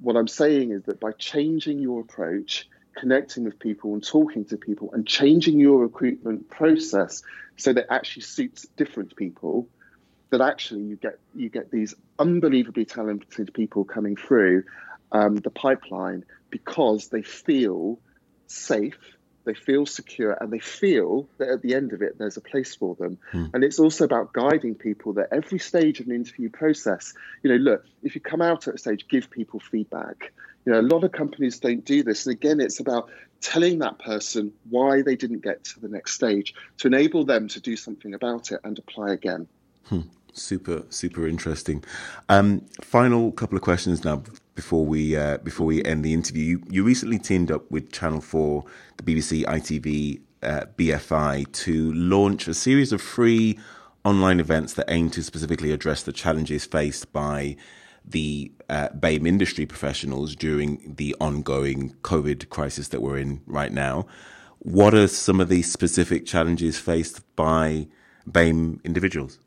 What 0.01 0.17
I'm 0.17 0.29
saying 0.29 0.71
is 0.73 0.83
that 0.85 1.01
by 1.01 1.13
changing 1.13 1.79
your 1.79 2.01
approach, 2.01 2.69
connecting 2.95 3.45
with 3.45 3.59
people 3.59 3.95
and 3.95 4.05
talking 4.05 4.45
to 4.47 4.59
people 4.59 4.91
and 4.93 5.07
changing 5.07 5.59
your 5.59 5.81
recruitment 5.81 6.51
process 6.51 7.23
so 7.57 7.73
that 7.73 7.87
actually 7.91 8.23
suits 8.23 8.67
different 8.77 9.17
people 9.17 9.67
that 10.31 10.41
actually 10.43 10.83
you 10.83 10.97
get 10.97 11.19
you 11.35 11.49
get 11.49 11.71
these 11.71 11.95
unbelievably 12.19 12.85
talented 12.85 13.53
people 13.55 13.85
coming 13.85 14.15
through 14.15 14.63
um, 15.13 15.37
the 15.37 15.51
pipeline 15.51 16.25
because 16.51 17.09
they 17.09 17.23
feel 17.23 17.99
safe 18.47 19.19
they 19.49 19.55
feel 19.55 19.87
secure 19.87 20.33
and 20.33 20.53
they 20.53 20.59
feel 20.59 21.27
that 21.39 21.49
at 21.49 21.63
the 21.63 21.75
end 21.75 21.95
of 21.95 22.03
it 22.03 22.19
there's 22.19 22.37
a 22.37 22.41
place 22.41 22.75
for 22.75 22.95
them. 22.97 23.17
Hmm. 23.33 23.47
and 23.55 23.65
it's 23.65 23.79
also 23.79 24.05
about 24.05 24.35
guiding 24.35 24.75
people 24.75 25.15
that 25.15 25.29
every 25.33 25.59
stage 25.59 26.01
of 26.01 26.07
an 26.07 26.15
interview 26.15 26.51
process 26.51 27.15
you 27.43 27.51
know 27.51 27.57
look 27.57 27.85
if 28.03 28.15
you 28.15 28.21
come 28.21 28.43
out 28.43 28.69
at 28.69 28.75
a 28.75 28.79
stage 28.79 29.09
give 29.09 29.31
people 29.31 29.59
feedback. 29.59 30.33
You 30.67 30.73
know 30.73 30.81
a 30.81 30.89
lot 30.95 31.03
of 31.03 31.13
companies 31.13 31.59
don't 31.59 31.83
do 31.83 32.03
this. 32.03 32.27
And 32.27 32.35
again 32.35 32.61
it's 32.61 32.79
about 32.79 33.09
telling 33.41 33.79
that 33.79 33.99
person 33.99 34.53
why 34.69 35.01
they 35.01 35.17
didn't 35.17 35.43
get 35.43 35.65
to 35.65 35.81
the 35.81 35.89
next 35.89 36.13
stage 36.13 36.53
to 36.79 36.89
enable 36.89 37.25
them 37.25 37.49
to 37.49 37.61
do 37.61 37.75
something 37.75 38.13
about 38.13 38.53
it 38.53 38.61
and 38.65 38.79
apply 38.79 39.13
again. 39.13 39.49
Hmm. 39.85 40.03
super 40.35 40.83
super 40.91 41.27
interesting. 41.27 41.83
Um, 42.29 42.67
final 42.83 43.33
couple 43.33 43.57
of 43.57 43.63
questions 43.63 44.05
now 44.05 44.23
before 44.59 44.85
we 44.85 45.17
uh, 45.17 45.39
before 45.39 45.67
we 45.67 45.85
end 45.85 46.05
the 46.05 46.13
interview. 46.13 46.43
You, 46.43 46.63
you, 46.69 46.83
recently 46.83 47.21
teamed 47.21 47.53
up 47.53 47.71
with 47.71 47.93
Channel 47.93 48.21
Four, 48.21 48.65
the 48.97 49.05
BBC, 49.05 49.45
ITV, 49.45 50.21
uh, 50.43 50.65
BFI 50.77 51.53
to 51.65 51.93
launch 51.93 52.49
a 52.49 52.55
series 52.55 52.93
of 52.93 53.01
free 53.01 53.57
online 54.05 54.41
events 54.41 54.73
that 54.73 54.87
aim 54.89 55.11
to 55.11 55.23
specifically 55.23 55.71
address 55.71 56.03
the 56.03 56.13
challenges 56.13 56.65
faced 56.65 57.13
by 57.13 57.55
the 58.05 58.51
uh, 58.69 58.89
BAME 58.99 59.29
industry 59.29 59.65
professionals 59.65 60.35
during 60.35 60.97
the 60.97 61.15
ongoing 61.21 61.95
COVID 62.03 62.49
crisis 62.49 62.89
that 62.89 63.01
we're 63.01 63.19
in 63.19 63.41
right 63.47 63.71
now. 63.71 64.07
What 64.59 64.93
are 64.93 65.07
some 65.07 65.41
of 65.41 65.49
the 65.49 65.63
specific 65.63 66.27
challenges 66.27 66.81
faced 66.81 67.21
by 67.37 67.87
BAME 68.29 68.81
individuals? 68.85 69.39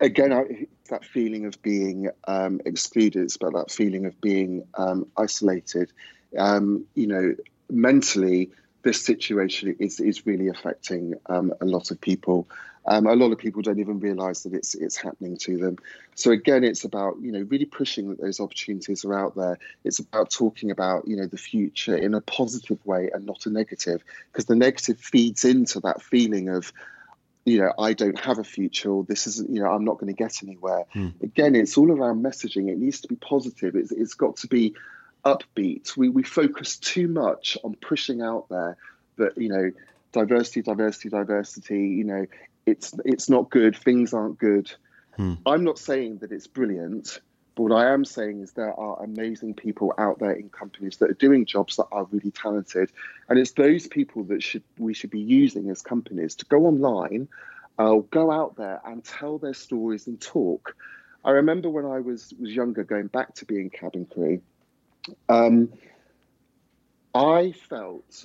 Again, 0.00 0.34
I, 0.34 0.66
that 0.90 1.04
feeling 1.04 1.46
of 1.46 1.60
being 1.62 2.10
um, 2.26 2.60
excluded. 2.64 3.22
It's 3.22 3.36
about 3.36 3.54
that 3.54 3.70
feeling 3.70 4.06
of 4.06 4.20
being 4.20 4.66
um, 4.74 5.06
isolated. 5.16 5.92
Um, 6.36 6.86
you 6.94 7.06
know, 7.06 7.34
mentally, 7.70 8.50
this 8.82 9.02
situation 9.04 9.76
is 9.78 9.98
is 9.98 10.26
really 10.26 10.48
affecting 10.48 11.14
um, 11.26 11.52
a 11.60 11.64
lot 11.64 11.90
of 11.90 12.00
people. 12.00 12.48
Um, 12.86 13.06
a 13.06 13.14
lot 13.14 13.32
of 13.32 13.38
people 13.38 13.62
don't 13.62 13.78
even 13.78 13.98
realise 13.98 14.42
that 14.42 14.52
it's 14.52 14.74
it's 14.74 14.96
happening 14.96 15.38
to 15.38 15.56
them. 15.56 15.78
So 16.14 16.30
again, 16.32 16.64
it's 16.64 16.84
about 16.84 17.16
you 17.20 17.32
know 17.32 17.40
really 17.48 17.64
pushing 17.64 18.10
that 18.10 18.20
those 18.20 18.40
opportunities 18.40 19.04
are 19.04 19.14
out 19.14 19.34
there. 19.34 19.58
It's 19.84 19.98
about 19.98 20.30
talking 20.30 20.70
about 20.70 21.08
you 21.08 21.16
know 21.16 21.26
the 21.26 21.38
future 21.38 21.96
in 21.96 22.14
a 22.14 22.20
positive 22.20 22.84
way 22.84 23.10
and 23.12 23.24
not 23.24 23.46
a 23.46 23.50
negative, 23.50 24.04
because 24.30 24.44
the 24.44 24.56
negative 24.56 25.00
feeds 25.00 25.44
into 25.44 25.80
that 25.80 26.02
feeling 26.02 26.50
of 26.50 26.72
you 27.44 27.58
know, 27.58 27.72
I 27.78 27.92
don't 27.92 28.18
have 28.18 28.38
a 28.38 28.44
future, 28.44 28.90
or 28.90 29.04
this 29.04 29.26
is, 29.26 29.40
you 29.40 29.60
know, 29.62 29.70
I'm 29.70 29.84
not 29.84 29.98
going 29.98 30.12
to 30.12 30.16
get 30.16 30.42
anywhere. 30.42 30.84
Mm. 30.94 31.22
Again, 31.22 31.54
it's 31.54 31.76
all 31.76 31.90
around 31.90 32.24
messaging. 32.24 32.70
It 32.70 32.78
needs 32.78 33.00
to 33.02 33.08
be 33.08 33.16
positive. 33.16 33.76
It's, 33.76 33.92
it's 33.92 34.14
got 34.14 34.36
to 34.38 34.46
be 34.46 34.74
upbeat. 35.24 35.96
We 35.96 36.08
we 36.08 36.22
focus 36.22 36.78
too 36.78 37.08
much 37.08 37.58
on 37.62 37.74
pushing 37.74 38.22
out 38.22 38.48
there 38.48 38.76
that 39.16 39.36
you 39.36 39.48
know, 39.48 39.70
diversity, 40.12 40.62
diversity, 40.62 41.10
diversity. 41.10 41.88
You 41.88 42.04
know, 42.04 42.26
it's 42.66 42.94
it's 43.04 43.28
not 43.28 43.50
good. 43.50 43.76
Things 43.76 44.14
aren't 44.14 44.38
good. 44.38 44.72
Mm. 45.18 45.38
I'm 45.44 45.64
not 45.64 45.78
saying 45.78 46.18
that 46.18 46.32
it's 46.32 46.46
brilliant. 46.46 47.20
But 47.54 47.62
what 47.64 47.72
I 47.72 47.92
am 47.92 48.04
saying 48.04 48.40
is 48.40 48.52
there 48.52 48.78
are 48.78 49.02
amazing 49.02 49.54
people 49.54 49.94
out 49.96 50.18
there 50.18 50.32
in 50.32 50.48
companies 50.48 50.96
that 50.96 51.10
are 51.10 51.14
doing 51.14 51.46
jobs 51.46 51.76
that 51.76 51.86
are 51.92 52.04
really 52.10 52.32
talented, 52.32 52.90
and 53.28 53.38
it's 53.38 53.52
those 53.52 53.86
people 53.86 54.24
that 54.24 54.42
should 54.42 54.64
we 54.76 54.94
should 54.94 55.10
be 55.10 55.20
using 55.20 55.70
as 55.70 55.80
companies 55.80 56.34
to 56.36 56.46
go 56.46 56.66
online, 56.66 57.28
uh, 57.78 57.96
go 58.10 58.30
out 58.32 58.56
there 58.56 58.80
and 58.84 59.04
tell 59.04 59.38
their 59.38 59.54
stories 59.54 60.06
and 60.08 60.20
talk. 60.20 60.76
I 61.24 61.30
remember 61.30 61.70
when 61.70 61.86
I 61.86 62.00
was 62.00 62.34
was 62.38 62.50
younger, 62.50 62.82
going 62.82 63.06
back 63.06 63.34
to 63.36 63.44
being 63.44 63.70
cabin 63.70 64.06
crew. 64.06 64.42
Um, 65.28 65.72
I 67.14 67.52
felt 67.52 68.24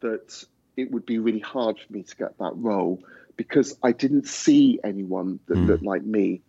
that 0.00 0.44
it 0.76 0.90
would 0.90 1.06
be 1.06 1.18
really 1.18 1.40
hard 1.40 1.78
for 1.78 1.92
me 1.92 2.02
to 2.02 2.16
get 2.16 2.38
that 2.38 2.52
role 2.56 3.02
because 3.36 3.76
I 3.82 3.92
didn't 3.92 4.26
see 4.26 4.80
anyone 4.82 5.40
that 5.46 5.56
mm. 5.56 5.66
looked 5.66 5.84
like 5.84 6.02
me. 6.02 6.42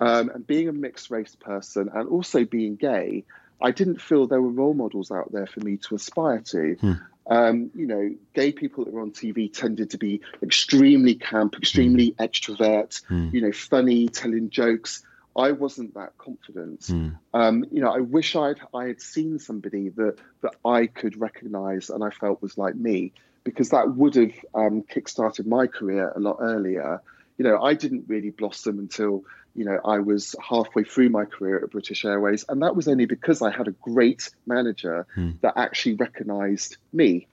Um, 0.00 0.30
and 0.30 0.46
being 0.46 0.68
a 0.68 0.72
mixed 0.72 1.10
race 1.10 1.34
person 1.34 1.90
and 1.92 2.08
also 2.08 2.44
being 2.44 2.76
gay, 2.76 3.24
I 3.60 3.72
didn't 3.72 4.00
feel 4.00 4.26
there 4.26 4.40
were 4.40 4.50
role 4.50 4.74
models 4.74 5.10
out 5.10 5.32
there 5.32 5.46
for 5.46 5.60
me 5.60 5.76
to 5.78 5.94
aspire 5.94 6.40
to. 6.40 6.74
Hmm. 6.80 6.92
Um, 7.30 7.70
you 7.74 7.86
know, 7.86 8.14
gay 8.34 8.52
people 8.52 8.84
that 8.84 8.94
were 8.94 9.02
on 9.02 9.10
TV 9.10 9.52
tended 9.52 9.90
to 9.90 9.98
be 9.98 10.22
extremely 10.42 11.14
camp, 11.14 11.56
extremely 11.56 12.10
hmm. 12.10 12.22
extrovert, 12.22 13.02
hmm. 13.04 13.28
you 13.32 13.42
know, 13.42 13.52
funny, 13.52 14.08
telling 14.08 14.50
jokes. 14.50 15.02
I 15.36 15.52
wasn't 15.52 15.94
that 15.94 16.16
confident. 16.18 16.86
Hmm. 16.86 17.10
Um, 17.34 17.64
you 17.70 17.80
know, 17.80 17.90
I 17.90 18.00
wish 18.00 18.34
I'd 18.34 18.60
I 18.74 18.86
had 18.86 19.00
seen 19.00 19.38
somebody 19.38 19.90
that 19.90 20.16
that 20.40 20.54
I 20.64 20.86
could 20.86 21.20
recognise 21.20 21.90
and 21.90 22.02
I 22.02 22.10
felt 22.10 22.42
was 22.42 22.56
like 22.56 22.74
me, 22.74 23.12
because 23.44 23.70
that 23.70 23.94
would 23.94 24.14
have 24.14 24.32
um, 24.54 24.82
kickstarted 24.82 25.46
my 25.46 25.66
career 25.66 26.12
a 26.14 26.20
lot 26.20 26.38
earlier. 26.40 27.02
You 27.36 27.44
know, 27.44 27.62
I 27.62 27.74
didn't 27.74 28.04
really 28.08 28.30
blossom 28.30 28.78
until 28.78 29.24
you 29.58 29.64
know, 29.64 29.80
I 29.84 29.98
was 29.98 30.36
halfway 30.40 30.84
through 30.84 31.08
my 31.08 31.24
career 31.24 31.58
at 31.58 31.72
British 31.72 32.04
Airways, 32.04 32.44
and 32.48 32.62
that 32.62 32.76
was 32.76 32.86
only 32.86 33.06
because 33.06 33.42
I 33.42 33.50
had 33.50 33.66
a 33.66 33.72
great 33.72 34.30
manager 34.46 35.04
hmm. 35.16 35.32
that 35.40 35.54
actually 35.56 35.96
recognised 35.96 36.76
me 36.92 37.26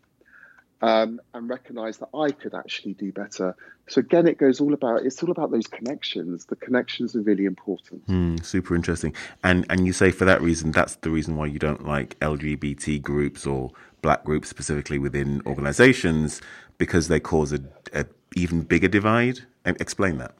um, 0.81 1.21
and 1.35 1.47
recognised 1.47 1.99
that 1.99 2.09
I 2.17 2.31
could 2.31 2.55
actually 2.55 2.93
do 2.93 3.11
better. 3.11 3.55
So 3.88 3.99
again, 3.99 4.27
it 4.27 4.39
goes 4.39 4.59
all 4.59 4.73
about 4.73 5.05
it's 5.05 5.21
all 5.21 5.29
about 5.29 5.51
those 5.51 5.67
connections. 5.67 6.45
The 6.45 6.55
connections 6.55 7.15
are 7.15 7.21
really 7.21 7.45
important. 7.45 8.01
Hmm, 8.07 8.38
super 8.38 8.75
interesting. 8.75 9.13
And 9.43 9.67
and 9.69 9.85
you 9.85 9.93
say 9.93 10.09
for 10.09 10.25
that 10.25 10.41
reason, 10.41 10.71
that's 10.71 10.95
the 10.95 11.11
reason 11.11 11.38
why 11.38 11.45
you 11.45 11.59
don't 11.59 11.85
like 11.85 12.19
LGBT 12.21 13.03
groups 13.03 13.45
or 13.45 13.69
black 14.01 14.23
groups 14.23 14.49
specifically 14.49 14.97
within 14.97 15.43
organisations 15.45 16.41
because 16.79 17.07
they 17.07 17.19
cause 17.19 17.53
a, 17.53 17.59
a 17.93 18.07
even 18.35 18.61
bigger 18.61 18.88
divide. 18.88 19.41
Explain 19.63 20.17
that. 20.17 20.33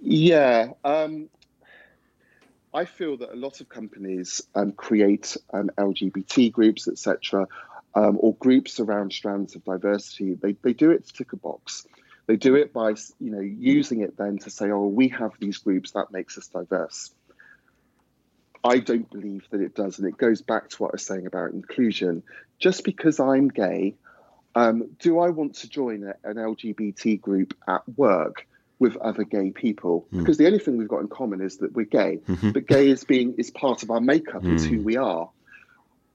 Yeah. 0.00 0.72
Um, 0.84 1.28
I 2.72 2.84
feel 2.84 3.16
that 3.18 3.32
a 3.32 3.36
lot 3.36 3.60
of 3.60 3.68
companies 3.68 4.42
um, 4.54 4.72
create 4.72 5.36
um, 5.52 5.70
LGBT 5.76 6.52
groups, 6.52 6.88
etc., 6.88 7.46
or 7.94 8.34
groups 8.36 8.78
around 8.78 9.12
strands 9.12 9.56
of 9.56 9.64
diversity. 9.64 10.34
They, 10.34 10.52
they 10.52 10.72
do 10.72 10.92
it 10.92 11.06
to 11.06 11.12
tick 11.12 11.32
a 11.32 11.36
box. 11.36 11.86
They 12.26 12.36
do 12.36 12.54
it 12.54 12.72
by 12.72 12.90
you 13.18 13.32
know 13.32 13.40
using 13.40 14.02
it 14.02 14.16
then 14.16 14.38
to 14.38 14.50
say, 14.50 14.70
oh, 14.70 14.86
we 14.86 15.08
have 15.08 15.32
these 15.40 15.58
groups 15.58 15.90
that 15.92 16.12
makes 16.12 16.38
us 16.38 16.46
diverse. 16.46 17.10
I 18.62 18.78
don't 18.78 19.10
believe 19.10 19.42
that 19.50 19.60
it 19.60 19.74
does, 19.74 19.98
and 19.98 20.06
it 20.06 20.16
goes 20.16 20.40
back 20.40 20.68
to 20.68 20.76
what 20.82 20.90
I 20.90 20.92
was 20.92 21.06
saying 21.06 21.26
about 21.26 21.52
inclusion. 21.52 22.22
Just 22.60 22.84
because 22.84 23.18
I'm 23.18 23.48
gay, 23.48 23.96
um, 24.54 24.90
do 25.00 25.18
I 25.18 25.30
want 25.30 25.56
to 25.56 25.68
join 25.68 26.04
an 26.22 26.36
LGBT 26.36 27.20
group 27.20 27.54
at 27.66 27.82
work? 27.96 28.46
With 28.80 28.96
other 28.96 29.22
gay 29.22 29.50
people 29.50 30.06
mm. 30.12 30.18
because 30.18 30.38
the 30.38 30.46
only 30.46 30.58
thing 30.58 30.76
we've 30.76 30.88
got 30.88 31.00
in 31.00 31.08
common 31.08 31.40
is 31.40 31.58
that 31.58 31.72
we're 31.72 31.84
gay 31.84 32.18
mm-hmm. 32.26 32.50
but 32.50 32.66
gay 32.66 32.88
is 32.88 33.04
being 33.04 33.34
is 33.38 33.50
part 33.50 33.84
of 33.84 33.90
our 33.90 34.00
makeup 34.00 34.42
mm. 34.42 34.54
it's 34.54 34.64
who 34.64 34.78
hmm. 34.78 34.84
we 34.84 34.96
are 34.96 35.30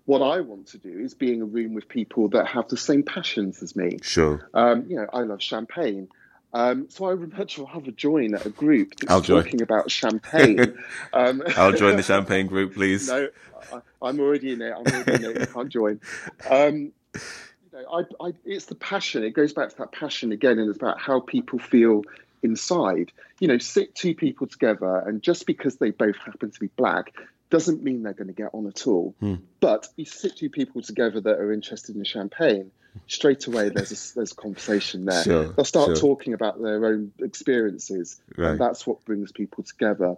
what 0.05 0.21
i 0.21 0.41
want 0.41 0.67
to 0.67 0.77
do 0.77 0.99
is 0.99 1.13
be 1.13 1.31
in 1.31 1.41
a 1.41 1.45
room 1.45 1.73
with 1.73 1.87
people 1.87 2.27
that 2.29 2.47
have 2.47 2.67
the 2.67 2.77
same 2.77 3.03
passions 3.03 3.63
as 3.63 3.75
me 3.75 3.99
sure 4.01 4.49
um, 4.53 4.85
you 4.89 4.97
know 4.97 5.07
i 5.13 5.21
love 5.21 5.41
champagne 5.41 6.09
um, 6.55 6.87
so 6.89 7.03
I 7.03 7.13
would 7.13 7.37
much 7.37 7.57
rather 7.57 7.91
join 7.91 8.33
a 8.33 8.49
group 8.49 8.95
that's 8.95 9.27
talking 9.27 9.61
about 9.61 9.91
champagne. 9.91 10.77
Um, 11.11 11.43
I'll 11.57 11.73
join 11.73 11.97
the 11.97 12.03
champagne 12.13 12.47
group, 12.47 12.75
please. 12.75 13.09
No, 13.09 13.27
I, 14.01 14.09
am 14.09 14.19
already 14.21 14.53
in 14.53 14.61
it. 14.61 14.73
I'm 14.73 14.85
already 14.85 15.25
in 15.25 15.31
it. 15.31 15.41
I 15.41 15.45
can't 15.45 15.69
join. 15.69 15.99
Um, 16.49 16.93
you 17.13 17.21
know, 17.73 18.05
I, 18.21 18.27
I, 18.27 18.33
it's 18.45 18.65
the 18.65 18.75
passion. 18.75 19.23
It 19.23 19.31
goes 19.31 19.51
back 19.51 19.69
to 19.69 19.77
that 19.79 19.91
passion 19.91 20.31
again, 20.31 20.59
and 20.59 20.69
it's 20.69 20.77
about 20.77 20.99
how 20.99 21.19
people 21.19 21.59
feel 21.59 22.03
inside. 22.45 23.11
You 23.39 23.49
know, 23.49 23.57
sit 23.57 23.95
two 23.95 24.15
people 24.15 24.47
together, 24.47 24.99
and 24.99 25.21
just 25.21 25.45
because 25.45 25.75
they 25.75 25.91
both 25.91 26.15
happen 26.17 26.51
to 26.51 26.59
be 26.59 26.69
black 26.77 27.13
doesn't 27.49 27.83
mean 27.83 28.03
they're 28.03 28.13
going 28.13 28.27
to 28.27 28.33
get 28.33 28.49
on 28.53 28.67
at 28.67 28.87
all. 28.87 29.13
Hmm. 29.19 29.35
But 29.59 29.87
you 29.97 30.05
sit 30.05 30.37
two 30.37 30.49
people 30.49 30.81
together 30.81 31.21
that 31.21 31.37
are 31.37 31.51
interested 31.51 31.95
in 31.95 32.03
champagne, 32.03 32.71
straight 33.07 33.45
away 33.47 33.69
there's 33.69 33.91
a, 33.91 34.15
there's 34.15 34.31
a 34.31 34.35
conversation 34.35 35.05
there. 35.05 35.23
Sure, 35.23 35.47
They'll 35.49 35.65
start 35.65 35.87
sure. 35.87 35.95
talking 35.95 36.33
about 36.33 36.61
their 36.61 36.85
own 36.85 37.11
experiences, 37.19 38.21
right. 38.37 38.51
and 38.51 38.59
that's 38.59 38.87
what 38.87 39.03
brings 39.05 39.31
people 39.31 39.63
together. 39.63 40.15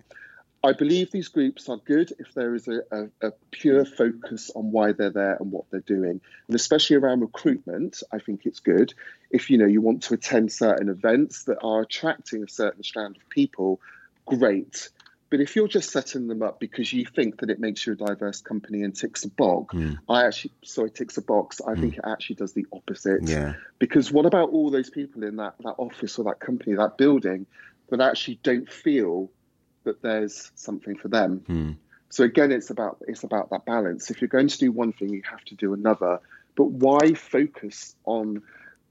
I 0.63 0.73
believe 0.73 1.11
these 1.11 1.27
groups 1.27 1.69
are 1.69 1.77
good 1.77 2.11
if 2.19 2.33
there 2.33 2.55
is 2.55 2.67
a, 2.67 2.81
a, 2.91 3.27
a, 3.27 3.31
pure 3.51 3.85
focus 3.85 4.49
on 4.55 4.71
why 4.71 4.91
they're 4.91 5.11
there 5.11 5.37
and 5.39 5.51
what 5.51 5.65
they're 5.69 5.81
doing, 5.81 6.19
and 6.47 6.55
especially 6.55 6.95
around 6.95 7.21
recruitment. 7.21 8.01
I 8.11 8.19
think 8.19 8.45
it's 8.45 8.59
good 8.59 8.93
if 9.29 9.49
you 9.49 9.57
know 9.57 9.65
you 9.65 9.81
want 9.81 10.03
to 10.03 10.15
attend 10.15 10.51
certain 10.51 10.89
events 10.89 11.43
that 11.45 11.59
are 11.63 11.81
attracting 11.81 12.43
a 12.43 12.49
certain 12.49 12.83
strand 12.83 13.17
of 13.17 13.29
people. 13.29 13.79
Great, 14.25 14.89
But 15.29 15.39
if 15.39 15.55
you're 15.55 15.69
just 15.69 15.91
setting 15.91 16.27
them 16.27 16.41
up 16.41 16.59
because 16.59 16.91
you 16.91 17.05
think 17.05 17.39
that 17.39 17.49
it 17.49 17.59
makes 17.59 17.85
you 17.85 17.93
a 17.93 17.95
diverse 17.95 18.41
company 18.41 18.83
and 18.83 18.95
ticks 18.95 19.23
a 19.23 19.29
box, 19.29 19.73
mm. 19.75 19.97
I 20.09 20.25
actually 20.25 20.51
sorry 20.63 20.89
ticks 20.89 21.17
a 21.17 21.21
box. 21.21 21.61
I 21.65 21.73
mm. 21.73 21.81
think 21.81 21.97
it 21.97 22.03
actually 22.05 22.37
does 22.37 22.53
the 22.53 22.65
opposite. 22.73 23.23
Yeah. 23.23 23.53
Because 23.79 24.11
what 24.11 24.25
about 24.25 24.49
all 24.49 24.71
those 24.71 24.89
people 24.89 25.23
in 25.23 25.37
that 25.37 25.55
that 25.59 25.75
office 25.77 26.17
or 26.17 26.25
that 26.25 26.39
company, 26.39 26.75
that 26.75 26.97
building, 26.97 27.45
that 27.89 28.01
actually 28.01 28.39
don't 28.43 28.69
feel 28.69 29.29
that 29.87 30.01
there's 30.01 30.51
something 30.55 30.95
for 30.95 31.07
them? 31.07 31.43
Mm. 31.47 31.75
So 32.09 32.23
again, 32.23 32.51
it's 32.51 32.69
about 32.69 32.97
it's 33.07 33.23
about 33.23 33.49
that 33.49 33.65
balance. 33.65 34.09
If 34.09 34.21
you're 34.21 34.27
going 34.27 34.47
to 34.47 34.57
do 34.57 34.71
one 34.71 34.93
thing, 34.93 35.09
you 35.09 35.23
have 35.29 35.43
to 35.45 35.55
do 35.55 35.73
another. 35.73 36.19
But 36.55 36.71
why 36.71 37.13
focus 37.13 37.95
on 38.05 38.41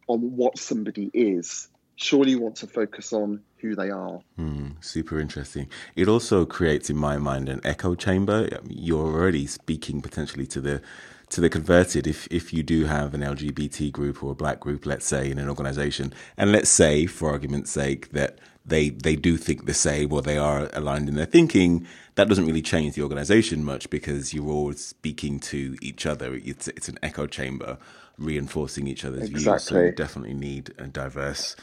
on 0.06 0.36
what 0.36 0.58
somebody 0.58 1.10
is? 1.12 1.68
Surely 1.96 2.32
you 2.32 2.40
want 2.40 2.56
to 2.56 2.66
focus 2.66 3.12
on 3.12 3.40
who 3.56 3.74
they 3.74 3.88
are. 3.88 4.20
Mm, 4.38 4.84
super 4.84 5.18
interesting. 5.18 5.68
It 5.94 6.08
also 6.08 6.44
creates, 6.44 6.90
in 6.90 6.96
my 6.96 7.16
mind, 7.16 7.48
an 7.48 7.62
echo 7.64 7.94
chamber. 7.94 8.60
You're 8.68 9.06
already 9.06 9.46
speaking 9.46 10.02
potentially 10.02 10.46
to 10.48 10.60
the 10.60 10.82
to 11.30 11.40
the 11.40 11.48
converted. 11.48 12.06
If 12.06 12.28
if 12.30 12.52
you 12.52 12.62
do 12.62 12.84
have 12.84 13.14
an 13.14 13.22
LGBT 13.22 13.90
group 13.92 14.22
or 14.22 14.32
a 14.32 14.34
black 14.34 14.60
group, 14.60 14.84
let's 14.84 15.06
say 15.06 15.30
in 15.30 15.38
an 15.38 15.48
organization, 15.48 16.12
and 16.36 16.52
let's 16.52 16.70
say, 16.70 17.06
for 17.06 17.30
argument's 17.30 17.70
sake, 17.70 18.10
that 18.10 18.38
they 18.66 18.90
they 18.90 19.16
do 19.16 19.36
think 19.36 19.66
the 19.66 19.74
same 19.74 20.12
or 20.12 20.22
they 20.22 20.38
are 20.38 20.68
aligned 20.72 21.08
in 21.08 21.14
their 21.14 21.26
thinking, 21.26 21.86
that 22.16 22.28
doesn't 22.28 22.46
really 22.46 22.62
change 22.62 22.94
the 22.94 23.02
organization 23.02 23.64
much 23.64 23.88
because 23.90 24.34
you're 24.34 24.50
all 24.50 24.72
speaking 24.72 25.38
to 25.40 25.76
each 25.80 26.06
other. 26.06 26.34
It's 26.34 26.68
it's 26.68 26.88
an 26.88 26.98
echo 27.02 27.26
chamber 27.26 27.78
reinforcing 28.18 28.86
each 28.86 29.04
other's 29.04 29.28
exactly. 29.28 29.50
views. 29.50 29.62
So 29.62 29.80
you 29.80 29.92
definitely 29.92 30.34
need 30.34 30.74
a 30.78 30.86
diverse 30.86 31.54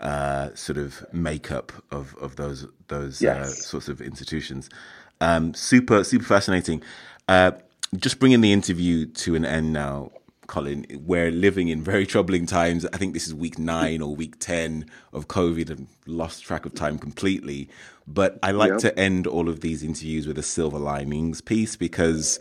uh, 0.00 0.54
sort 0.54 0.78
of 0.78 1.04
makeup 1.12 1.72
of 1.90 2.16
of 2.16 2.36
those 2.36 2.66
those 2.88 3.22
uh, 3.22 3.26
yes. 3.26 3.38
uh, 3.38 3.54
sorts 3.54 3.88
of 3.88 4.00
institutions. 4.00 4.68
Um, 5.20 5.54
super 5.54 6.04
super 6.04 6.24
fascinating. 6.24 6.82
Uh, 7.28 7.52
just 7.96 8.18
bringing 8.18 8.40
the 8.40 8.52
interview 8.52 9.06
to 9.06 9.34
an 9.34 9.44
end 9.44 9.72
now. 9.72 10.10
Colin, 10.48 10.86
we're 11.06 11.30
living 11.30 11.68
in 11.68 11.82
very 11.82 12.06
troubling 12.06 12.46
times. 12.46 12.86
I 12.86 12.96
think 12.96 13.12
this 13.14 13.26
is 13.26 13.34
week 13.34 13.58
nine 13.58 14.00
or 14.00 14.16
week 14.16 14.38
10 14.40 14.86
of 15.12 15.28
COVID 15.28 15.68
and 15.68 15.86
lost 16.06 16.42
track 16.42 16.64
of 16.64 16.74
time 16.74 16.98
completely. 16.98 17.68
But 18.06 18.38
I 18.42 18.50
like 18.52 18.78
to 18.78 18.98
end 18.98 19.26
all 19.26 19.50
of 19.50 19.60
these 19.60 19.82
interviews 19.82 20.26
with 20.26 20.38
a 20.38 20.42
silver 20.42 20.78
linings 20.78 21.42
piece 21.42 21.76
because 21.76 22.40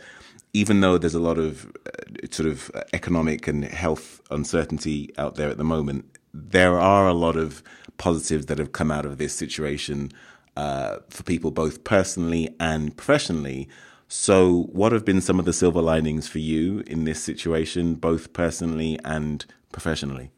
even 0.54 0.80
though 0.80 0.98
there's 0.98 1.16
a 1.16 1.20
lot 1.20 1.38
of 1.38 1.66
uh, 1.86 2.28
sort 2.32 2.48
of 2.48 2.72
economic 2.94 3.46
and 3.46 3.66
health 3.66 4.22
uncertainty 4.32 5.14
out 5.18 5.36
there 5.36 5.50
at 5.50 5.58
the 5.58 5.66
moment, 5.66 6.06
there 6.34 6.80
are 6.80 7.08
a 7.10 7.14
lot 7.14 7.36
of 7.36 7.62
positives 7.98 8.46
that 8.46 8.58
have 8.58 8.72
come 8.72 8.90
out 8.90 9.06
of 9.06 9.18
this 9.18 9.34
situation 9.34 10.12
uh, 10.56 11.00
for 11.10 11.24
people 11.24 11.52
both 11.52 11.84
personally 11.84 12.56
and 12.58 12.96
professionally. 12.96 13.68
So, 14.10 14.70
what 14.72 14.94
have 14.94 15.04
been 15.04 15.20
some 15.20 15.38
of 15.38 15.44
the 15.44 15.52
silver 15.52 15.82
linings 15.82 16.30
for 16.30 16.40
you 16.40 16.80
in 16.88 17.04
this 17.04 17.22
situation, 17.22 17.96
both 17.96 18.32
personally 18.32 18.98
and 19.04 19.46
professionally? 19.74 20.32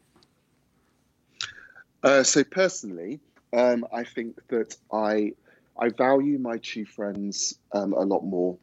Uh, 2.02 2.24
so, 2.24 2.42
personally, 2.42 3.20
um, 3.52 3.86
I 3.92 4.02
think 4.02 4.40
that 4.48 4.76
I 4.92 5.34
I 5.78 5.90
value 5.90 6.38
my 6.38 6.58
true 6.58 6.84
friends 6.84 7.58
um, 7.72 7.92
a 7.92 8.00
lot 8.00 8.24
more 8.24 8.58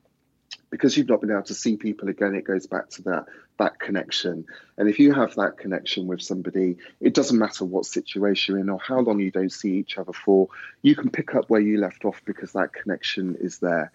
because 0.70 0.98
you've 0.98 1.08
not 1.08 1.22
been 1.22 1.32
able 1.32 1.43
to 1.43 1.54
see 1.54 1.78
people 1.78 2.10
again. 2.10 2.36
It 2.36 2.43
goes 2.43 2.67
back 2.67 2.89
to 2.91 3.02
that 3.04 3.26
that 3.60 3.80
connection. 3.80 4.46
And 4.78 4.89
if 4.89 5.00
you 5.00 5.13
have 5.13 5.36
that 5.36 5.58
connection 5.58 6.06
with 6.06 6.22
somebody, 6.22 6.78
it 7.00 7.13
doesn't 7.13 7.39
matter 7.39 7.65
what 7.65 7.86
situation 7.86 8.56
you're 8.56 8.62
in 8.62 8.70
or 8.70 8.80
how 8.80 9.00
long 9.00 9.20
you 9.20 9.32
don't 9.32 9.52
see 9.52 9.78
each 9.78 9.98
other 9.98 10.13
for, 10.13 10.50
you 10.84 10.96
can 10.96 11.10
pick 11.10 11.34
up 11.34 11.50
where 11.50 11.62
you 11.62 11.80
left 11.80 12.06
off 12.06 12.22
because 12.26 12.52
that 12.54 12.74
connection 12.74 13.36
is 13.39 13.58
there. 13.60 13.91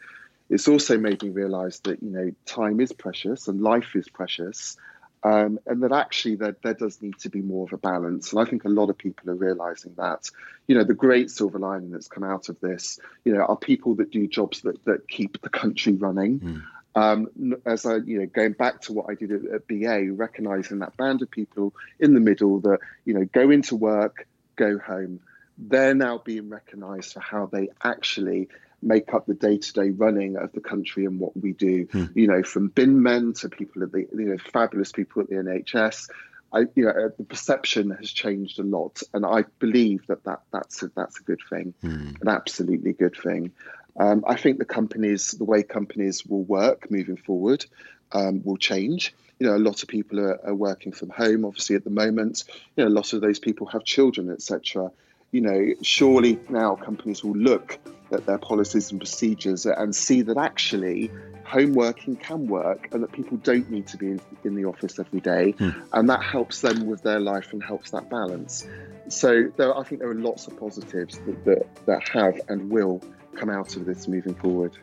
It's 0.52 0.68
also 0.68 0.98
made 0.98 1.22
me 1.22 1.30
realize 1.30 1.80
that, 1.80 2.02
you 2.02 2.10
know, 2.10 2.30
time 2.44 2.78
is 2.78 2.92
precious 2.92 3.48
and 3.48 3.62
life 3.62 3.96
is 3.96 4.06
precious. 4.10 4.76
Um, 5.24 5.58
and 5.66 5.82
that 5.82 5.92
actually 5.92 6.34
there, 6.34 6.54
there 6.62 6.74
does 6.74 7.00
need 7.00 7.18
to 7.20 7.30
be 7.30 7.40
more 7.40 7.64
of 7.64 7.72
a 7.72 7.78
balance. 7.78 8.32
And 8.32 8.40
I 8.40 8.44
think 8.44 8.66
a 8.66 8.68
lot 8.68 8.90
of 8.90 8.98
people 8.98 9.30
are 9.30 9.34
realizing 9.34 9.94
that. 9.96 10.28
You 10.66 10.74
know, 10.76 10.84
the 10.84 10.92
great 10.92 11.30
silver 11.30 11.58
lining 11.58 11.90
that's 11.90 12.08
come 12.08 12.22
out 12.22 12.50
of 12.50 12.60
this, 12.60 13.00
you 13.24 13.32
know, 13.32 13.40
are 13.44 13.56
people 13.56 13.94
that 13.94 14.10
do 14.10 14.26
jobs 14.26 14.60
that, 14.62 14.84
that 14.84 15.08
keep 15.08 15.40
the 15.40 15.48
country 15.48 15.94
running. 15.94 16.40
Mm. 16.40 16.62
Um, 16.94 17.56
as 17.64 17.86
I, 17.86 17.96
you 17.96 18.20
know, 18.20 18.26
going 18.26 18.52
back 18.52 18.82
to 18.82 18.92
what 18.92 19.06
I 19.08 19.14
did 19.14 19.32
at, 19.32 19.54
at 19.54 19.68
BA, 19.68 20.12
recognizing 20.12 20.80
that 20.80 20.98
band 20.98 21.22
of 21.22 21.30
people 21.30 21.72
in 21.98 22.12
the 22.12 22.20
middle 22.20 22.60
that, 22.60 22.80
you 23.06 23.14
know, 23.14 23.24
go 23.24 23.48
into 23.48 23.74
work, 23.74 24.28
go 24.56 24.76
home. 24.76 25.20
They're 25.56 25.94
now 25.94 26.18
being 26.18 26.50
recognized 26.50 27.14
for 27.14 27.20
how 27.20 27.46
they 27.46 27.70
actually 27.82 28.48
make 28.82 29.14
up 29.14 29.26
the 29.26 29.34
day-to-day 29.34 29.90
running 29.90 30.36
of 30.36 30.52
the 30.52 30.60
country 30.60 31.04
and 31.04 31.18
what 31.20 31.36
we 31.36 31.52
do. 31.52 31.86
Hmm. 31.92 32.06
You 32.14 32.26
know, 32.26 32.42
from 32.42 32.68
bin 32.68 33.02
men 33.02 33.32
to 33.34 33.48
people 33.48 33.82
at 33.82 33.92
the, 33.92 34.08
you 34.12 34.26
know, 34.26 34.38
fabulous 34.52 34.92
people 34.92 35.22
at 35.22 35.28
the 35.28 35.36
NHS. 35.36 36.10
I, 36.54 36.60
you 36.74 36.84
know, 36.84 36.90
uh, 36.90 37.08
the 37.16 37.24
perception 37.24 37.90
has 37.92 38.10
changed 38.10 38.58
a 38.58 38.62
lot, 38.62 39.02
and 39.14 39.24
I 39.24 39.44
believe 39.58 40.06
that, 40.08 40.24
that 40.24 40.42
that's 40.52 40.82
a, 40.82 40.90
that's 40.94 41.18
a 41.18 41.22
good 41.22 41.40
thing, 41.48 41.72
hmm. 41.80 42.10
an 42.20 42.28
absolutely 42.28 42.92
good 42.92 43.16
thing. 43.16 43.52
Um, 43.98 44.24
I 44.26 44.36
think 44.36 44.58
the 44.58 44.64
companies, 44.64 45.32
the 45.32 45.44
way 45.44 45.62
companies 45.62 46.26
will 46.26 46.44
work 46.44 46.90
moving 46.90 47.16
forward, 47.16 47.64
um, 48.12 48.42
will 48.44 48.56
change. 48.56 49.14
You 49.38 49.46
know, 49.48 49.56
a 49.56 49.58
lot 49.58 49.82
of 49.82 49.88
people 49.88 50.20
are, 50.20 50.40
are, 50.46 50.54
working 50.54 50.92
from 50.92 51.10
home. 51.10 51.44
Obviously, 51.44 51.76
at 51.76 51.84
the 51.84 51.90
moment, 51.90 52.44
you 52.76 52.84
know, 52.84 52.88
a 52.88 52.94
lot 52.94 53.12
of 53.12 53.20
those 53.20 53.38
people 53.38 53.66
have 53.68 53.84
children, 53.84 54.30
etc. 54.30 54.90
You 55.32 55.40
know, 55.40 55.74
surely 55.80 56.38
now 56.50 56.76
companies 56.76 57.24
will 57.24 57.36
look 57.36 57.78
at 58.12 58.26
their 58.26 58.36
policies 58.36 58.90
and 58.90 59.00
procedures 59.00 59.64
and 59.64 59.96
see 59.96 60.20
that 60.20 60.36
actually 60.36 61.10
home 61.44 61.72
working 61.72 62.16
can 62.16 62.46
work 62.46 62.88
and 62.92 63.02
that 63.02 63.12
people 63.12 63.38
don't 63.38 63.70
need 63.70 63.86
to 63.86 63.96
be 63.96 64.08
in, 64.08 64.20
in 64.44 64.54
the 64.54 64.66
office 64.66 64.98
every 64.98 65.20
day, 65.20 65.52
hmm. 65.52 65.70
and 65.94 66.08
that 66.10 66.22
helps 66.22 66.60
them 66.60 66.86
with 66.86 67.02
their 67.02 67.18
life 67.18 67.52
and 67.52 67.64
helps 67.64 67.90
that 67.90 68.10
balance. 68.10 68.66
So 69.08 69.50
there, 69.56 69.76
I 69.76 69.82
think 69.84 70.02
there 70.02 70.10
are 70.10 70.14
lots 70.14 70.46
of 70.46 70.58
positives 70.58 71.18
that, 71.20 71.44
that, 71.46 71.84
that 71.86 72.08
have 72.10 72.38
and 72.48 72.70
will 72.70 73.02
come 73.34 73.48
out 73.48 73.74
of 73.76 73.86
this 73.86 74.06
moving 74.06 74.34
forward. 74.34 74.76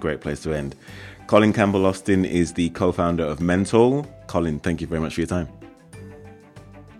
Great 0.00 0.20
place 0.20 0.42
to 0.42 0.52
end. 0.52 0.74
Colin 1.28 1.52
Campbell 1.52 1.86
Austin 1.86 2.24
is 2.24 2.54
the 2.54 2.70
co 2.70 2.90
founder 2.90 3.24
of 3.24 3.40
Mental. 3.40 4.04
Colin, 4.26 4.58
thank 4.58 4.80
you 4.80 4.88
very 4.88 5.00
much 5.00 5.14
for 5.14 5.20
your 5.20 5.28
time. 5.28 5.48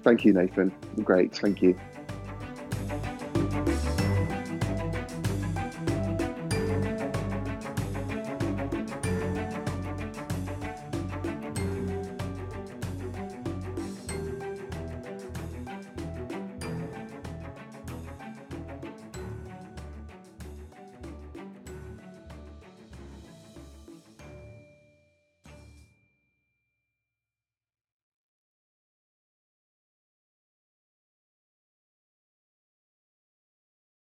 Thank 0.05 0.25
you, 0.25 0.33
Nathan. 0.33 0.73
Great. 1.05 1.35
Thank 1.35 1.63
you. 1.63 1.79